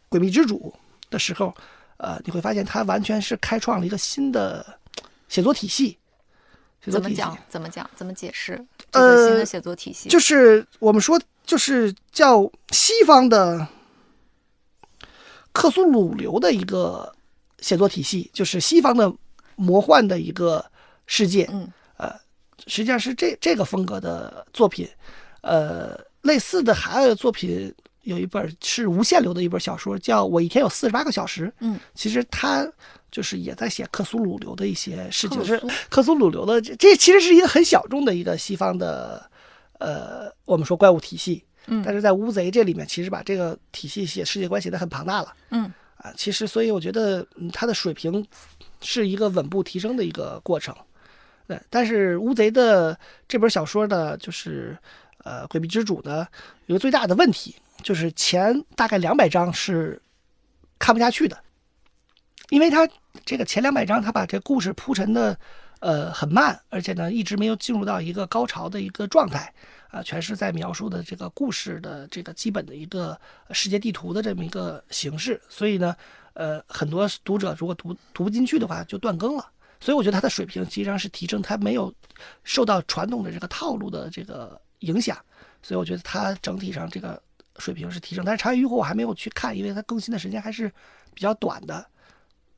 [0.09, 0.73] 诡秘之主
[1.09, 1.53] 的时候，
[1.97, 4.79] 呃，你会发现他完全是开创了一个新的
[5.27, 5.97] 写作体系。
[6.81, 7.38] 写作体系怎么讲？
[7.49, 7.89] 怎么讲？
[7.95, 8.63] 怎么解释
[8.96, 10.10] 这个新的呃写作体系？
[10.10, 13.68] 就是我们说，就是叫西方的
[15.52, 17.14] 克苏鲁流的一个
[17.60, 19.14] 写作体系，就是西方的
[19.56, 20.66] 魔幻的一个
[21.06, 21.48] 世界。
[21.52, 22.16] 嗯，呃
[22.68, 24.89] 实际上是这这个风格的作品。
[25.41, 27.72] 呃，类似的还有作品
[28.02, 31.46] 有一本是无限流的一本小说，叫《我一天有四十八个小时》。
[31.60, 32.68] 嗯，其实他
[33.16, 35.57] 就是也在写克苏鲁流的一些事情，是
[35.89, 39.32] 克苏鲁流的这这其实是一个很小众的一个西方的
[39.80, 41.41] 呃，我们说怪物体系。
[41.68, 45.34] 嗯但是在乌贼这里面，其实把这个体系写世界观写的很庞大了。
[45.51, 48.28] 嗯啊，其实所以我觉得，嗯，他的水平
[48.82, 50.76] 是一个稳步提升的一个过程。
[51.47, 52.99] 对，但是乌贼的
[53.30, 54.78] 这本小说呢，就是
[55.24, 56.28] 呃，诡秘之主呢，
[56.66, 60.01] 有个最大的问题，就是前大概两百章是
[60.78, 61.38] 看不下去的，
[62.50, 62.88] 因为他
[63.26, 65.38] 这个前两百章他把这故事铺陈的
[65.80, 69.54] 呃很慢，而且呢一直没有进入到一个高潮的一个状态。
[69.91, 73.18] 啊，全是在描述的这个故事的这个基本的一个
[73.52, 75.96] 世界地图的这么一个形式，所以呢，
[76.34, 79.50] 呃，很多读者如果读读不进去的话，就断更了。
[79.80, 81.93] 所以我觉得他的水平实际上是提升，他没有
[82.43, 85.18] 受到传统的这个套路的这个影响，
[85.64, 87.22] 所以我觉得他整体上这个
[87.60, 88.26] 水平是提升。
[88.26, 90.70] 但是《长夜渔火》我还没有去看，因为它更新的时间还是
[91.14, 91.86] 比较短的。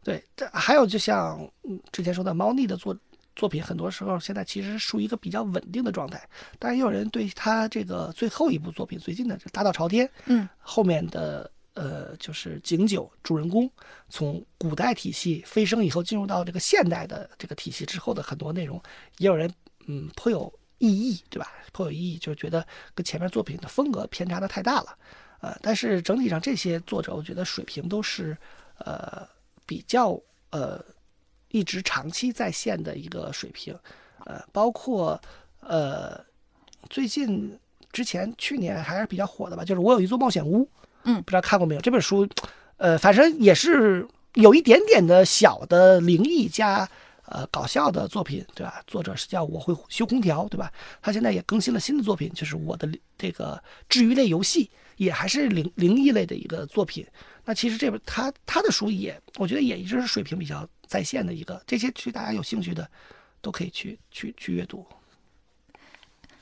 [0.04, 2.98] 对，这还有就像嗯之前说的猫腻的作
[3.36, 6.28] 作品，很多时候现在其实是属于一个比较稳定的状态。
[6.58, 13.70] 当然，也有人对他这个最后一部作品，最近的这《大道朝天》，嗯，后面的呃，就是景九主人公
[14.10, 18.82] 从古代体系飞升以后，进入到这个现代的这个体系之后的很多内容，
[19.18, 19.52] 也有人
[19.86, 21.52] 嗯颇有异议，对吧？
[21.72, 24.98] 颇有异议，就是觉得跟前面作品的风格偏差的太大了。
[25.42, 28.36] 呃，但是整体上这些作者，我觉得水平都是
[28.80, 29.28] 呃
[29.68, 30.84] 比较呃
[31.50, 33.78] 一直长期在线的一个水平，
[34.26, 35.22] 呃，包括
[35.60, 36.20] 呃
[36.90, 37.56] 最近
[37.92, 40.68] 之前去年还是比较火的吧，就是我有一座冒险屋，
[41.04, 41.82] 嗯不知道看过没有？
[41.82, 42.28] 这本书，
[42.78, 46.90] 呃，反正也是有一点点的小的灵异加
[47.26, 48.82] 呃搞笑的作品，对吧？
[48.88, 50.72] 作者是叫我会修空调，对吧？
[51.02, 57.06] 他现在也更新了新的作品，就是我的这个治愈类游戏，也还是灵灵异类的一个作品。
[57.46, 62.88] 那其实这本他他的书也，我觉得也一直是水平比较在线的一个，这些去大家有兴趣的
[63.42, 64.86] 都可以去去去阅读。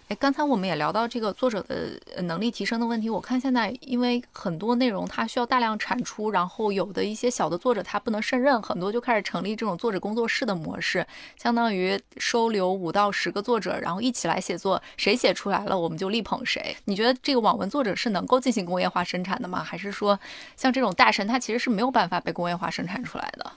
[0.07, 3.09] 哎，刚才我们也聊到这个作者的能力提升的问题。
[3.09, 11.03] 我看现在因为很多内容它需要大量产出，然后有的一些小的作者他不能胜任，很多就开始成立这种作者工作室的模式，
[11.41, 16.77] 相当于收留五到十个作者，然后一起来写作，谁写出来了我们就力捧谁。
[16.85, 19.63] 你觉得这个网文作者是能够进行工业化生产的吗？
[19.63, 20.19] 还是说
[20.55, 23.51] 像这种大神他其实是没有办法被工业化生产出来的？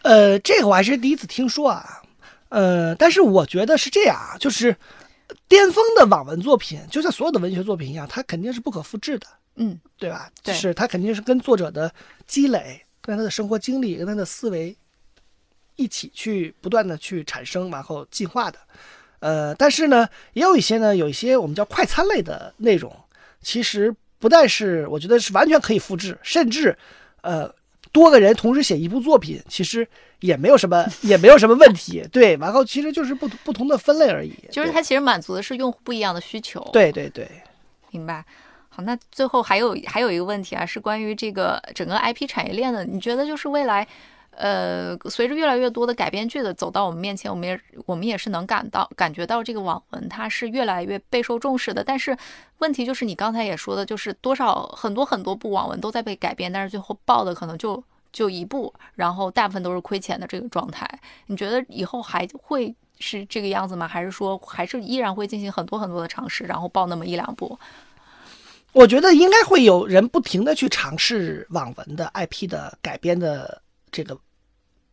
[0.00, 2.00] 呃，这个我还是第一次听说啊。
[2.48, 4.76] 呃，但是我觉得是这样啊，就是
[5.48, 9.26] 巅峰的网文作品，就像所有的文学作品一样，它肯定是不可复制的，
[9.56, 10.30] 嗯对吧？
[10.42, 11.92] 对就是它肯定是跟作者的
[12.26, 14.76] 积累、跟他的生活经历、跟他的思维
[15.76, 18.58] 一起去不断的去产生，然后进化的。
[19.20, 22.94] 呃，但是呢，也有一些呢，有一些我们叫快餐类的内容，
[23.42, 26.76] 其实不但是我觉得是完全可以复制，甚至
[27.20, 27.54] 呃
[27.92, 29.86] 多个人同时写一部作品，其实
[30.20, 32.02] 也没有什么 也没有什么问题。
[32.12, 34.32] 对，然后其实就是不不同的分类而已。
[34.50, 36.60] 就是它其实满足的是用户不一样的需求。
[36.72, 37.28] 对对对，
[37.90, 38.24] 明白。
[38.68, 42.84] 好，那最后还有还有一个问题啊，是关于这个整个 IP 产业链的。
[42.84, 43.86] 你觉得就是未来，
[44.30, 51.84] 呃，随着越来越多的改编剧的走到我们面前，我们也我们也是能感到感觉到这个网文它是越来越备受重视的。
[51.84, 52.16] 但是
[52.58, 60.88] 问题就是你刚才也说的，就是多少很多很多部网文都在被改编，但是最后爆的可能就就一部，然后大部分都是亏钱的这个状态。
[61.26, 63.86] 你觉得以后还会是这个样子吗？
[63.86, 67.58] 还是说还是依然会进行很多很多的尝试，然后爆那么一两部？
[68.72, 73.60] 我觉得应该会有人不停的去尝试网文的 IP 的改编的
[73.90, 74.18] 这个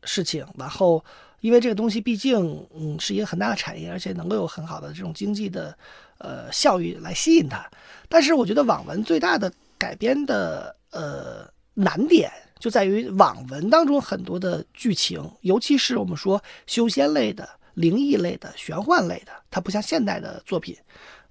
[0.04, 1.04] 事情，然后
[1.42, 5.78] 因为这个东西毕竟嗯是一个很大的产业，而且能够有很好的这种经济的
[6.18, 7.70] 呃效益来吸引它。
[8.10, 20.76] 但是我觉得网文最大的改编的呃难点就在于网文当中很多的剧情，尤其是我们说修仙类的、灵异类的、玄幻类的，它不像现代的作品，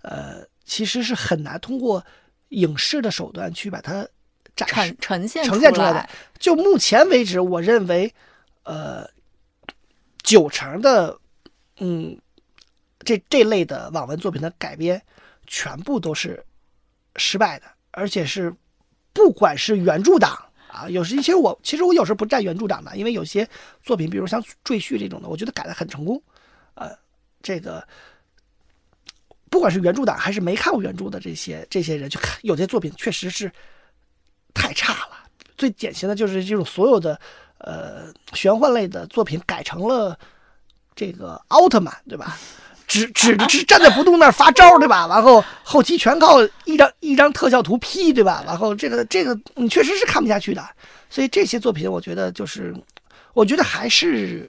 [0.03, 2.05] 呃，其实是很难通过
[2.51, 4.07] 影视的手段去把它
[4.57, 6.09] 展示呈呈现呈现出来来的。
[6.39, 8.13] 就目前为止，我认为，
[8.65, 9.09] 呃，
[10.23, 11.17] 九成的，
[11.79, 12.19] 嗯，
[13.01, 15.01] 这这类的网文作品的改编，
[15.47, 16.45] 全部都是
[17.17, 18.53] 失败的，而且是
[19.13, 20.37] 不管是原著党
[20.69, 23.49] 啊，有时其实我其实我有时候不站原著党的，因为有些
[23.83, 26.21] 作品，比如像《赘婿》这种的，我觉得改的很成功，
[26.75, 26.91] 呃，
[27.43, 27.87] 这个。
[29.49, 33.51] 不管是原著党还是没看过原著的这些这些人去看，有些作品确实是
[34.57, 35.11] 太差了。
[35.57, 37.19] 最典型的就是这种所有的
[37.59, 40.19] 呃玄幻类的作品改成了
[40.95, 42.37] 这个奥特曼，对吧？
[42.87, 45.09] 只只只站在不动那儿发招，对吧？
[45.09, 48.45] 然后后期全靠一张一张特效图 P，对吧？
[48.47, 50.65] 然后这个这个你确实是看不下去的。
[51.11, 52.73] 所以这些作品，我觉得就是，
[53.33, 54.49] 我觉得还是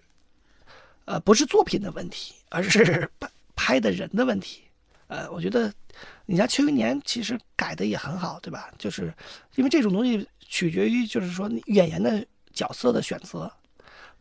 [1.05, 4.61] 呃不是作品的问题，而是拍拍的人的问题。
[5.07, 5.73] 呃，我觉得
[6.25, 8.71] 你像《庆余年》，其实改的也很好，对吧？
[8.77, 9.13] 就是
[9.55, 13.51] 因为这种东西取决于，就是说演员的角色的选择，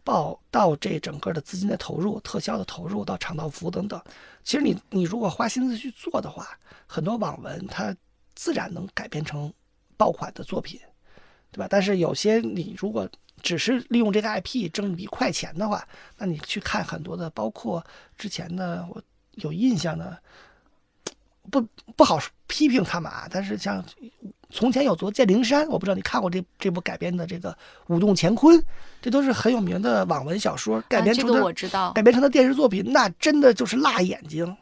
[0.05, 4.01] 报到这整个的资金的投入、特效的投入，到场道服等等。
[4.45, 6.57] 其实你你如果花心思去做的话，
[6.87, 7.95] 很多网文它
[8.35, 9.53] 自然能改编成
[9.97, 10.81] 爆款的作品，
[11.51, 11.67] 对吧？
[11.69, 13.09] 但是有些你如果
[13.43, 17.85] 只是利用这个 IP 挣一笔快钱的话，那你去看很多的，包括
[18.17, 20.17] 之前的我有印象的，
[21.51, 21.61] 不
[21.97, 23.27] 不好批评他们啊。
[23.31, 23.85] 但是像
[24.51, 27.51] 从前有座剑灵山，我不知道你看过这这部改编的这个
[27.87, 28.59] 《舞动乾坤》，
[29.01, 34.57] 这都是很有名的网文小说改编成的、啊、这个我知道改编成的电视作品，那真的就是辣眼睛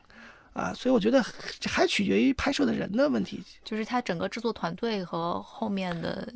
[0.52, 0.72] 啊！
[0.74, 1.24] 所以我觉得
[1.66, 6.32] 还取决于拍摄的人的问题，就是他整个制作团队和后面的。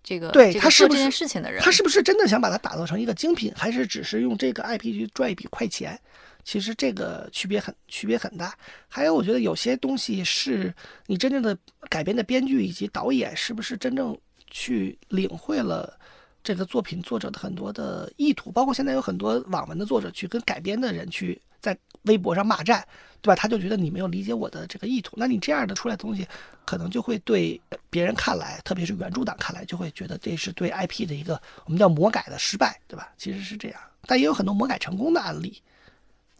[0.00, 6.00] 这个对这他是不是这件事情的人，他是不是真的想把它打造成一个精品，还是只是用这个 IP 去赚一笔快钱？
[6.48, 8.56] 其实这个区别很区别很大。
[8.88, 10.74] 还有，我觉得有些东西是
[11.04, 11.54] 你真正的
[11.90, 14.18] 改编的编剧以及导演是不是真正
[14.48, 16.00] 去领会了
[16.42, 18.50] 这个作品作者的很多的意图？
[18.50, 22.82] 包括现在有很多网文的作者去跟改编的人去在微博上骂战，
[23.20, 23.36] 对吧？
[23.36, 25.14] 他就觉得你没有理解我的这个意图。
[25.18, 26.26] 那你这样的出来的东西，
[26.64, 33.12] 可能就会对别人看来，特别是原著党看来，就会觉得这是对 IP 的一个我们叫魔改的失败，对吧？
[33.18, 35.60] 其实是这样，但也有很多魔改成功的案例。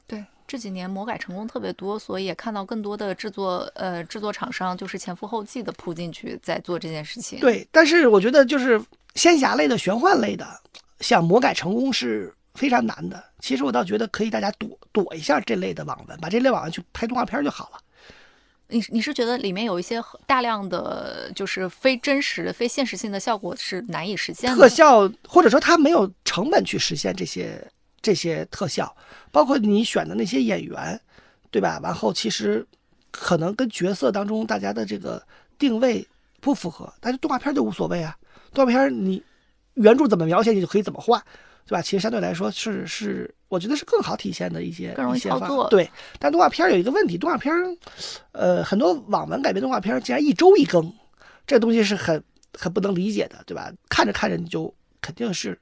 [0.08, 7.38] 对，这几年魔改成功特别多，所以也看到更多的制作呃制作厂商就是前赴后继的扑进去在做这件事情。
[7.38, 8.82] 对，但是我觉得就是
[9.14, 10.44] 仙侠类的、玄幻类的，
[11.00, 13.22] 像魔改成功是非常难的。
[13.40, 17.78] 其实我倒觉得可以大家躲躲一下这类的网文，把这类网文去拍动画片就好了。
[18.70, 24.56] 你你是觉得里面有一些大量的就是非真实、非现实性的效果是难以实现的？
[24.56, 27.66] 特效或者说它没有成本去实现这些
[28.00, 28.94] 这些特效，
[29.30, 31.00] 包括你选的那些演员，
[31.50, 31.80] 对吧？
[31.82, 32.66] 然后其实
[33.10, 35.22] 可能跟角色当中大家的这个
[35.58, 36.06] 定位
[36.40, 38.16] 不符合，但是动画片就无所谓啊。
[38.54, 39.22] 动画片你
[39.74, 41.22] 原著怎么描写，你就可以怎么画，
[41.66, 41.82] 对吧？
[41.82, 47.52] 其实相对来说是是，我觉得是更好体现的一些更容易一些方操作对，但动画片有一个问题，动画片
[48.32, 50.92] 呃很多网文改编动画片竟然一周一更，
[51.46, 52.22] 这东西是很
[52.54, 53.72] 很不能理解的，对吧？
[53.88, 55.58] 看着看着你就肯定是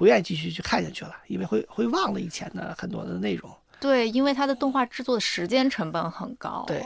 [0.00, 3.54] 不愿意继续去看下去了，因为会会忘了以前的很多的内容。
[3.78, 6.64] 对，因为它的动画制作的时间成本很高。
[6.66, 6.82] 对，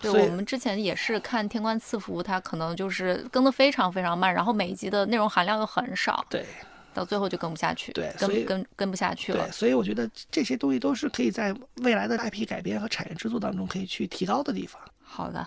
[0.00, 6.46] 对我们之前也是看《天官赐福》，它可能就是更的非常非常慢，然后每一集的内容含量又很少，对
[6.94, 9.52] 到最后就跟不下去，对所以跟跟跟不下去了对，。
[9.52, 14.80] 所以我觉得这些东西都是可以在未来的 IP 改编和产业制作当中可以去提高的地方。
[15.02, 15.46] 好的，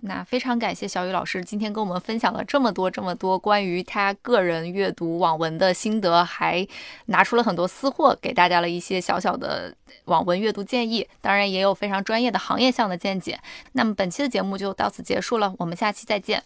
[0.00, 6.66] 那非常感谢小雨老师今天跟我们分享了这么多这么多关于他个人阅读网文的心得，还
[7.06, 9.74] 拿出了很多私货，给大家了一些小小的
[10.04, 13.38] 网文阅读建议，当然也有非常专业的行业向的见解。
[13.72, 16.42] 那么本期的节目就到此结束了，我们下期再见，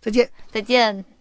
[0.00, 0.30] 再见。
[0.52, 1.13] 再见。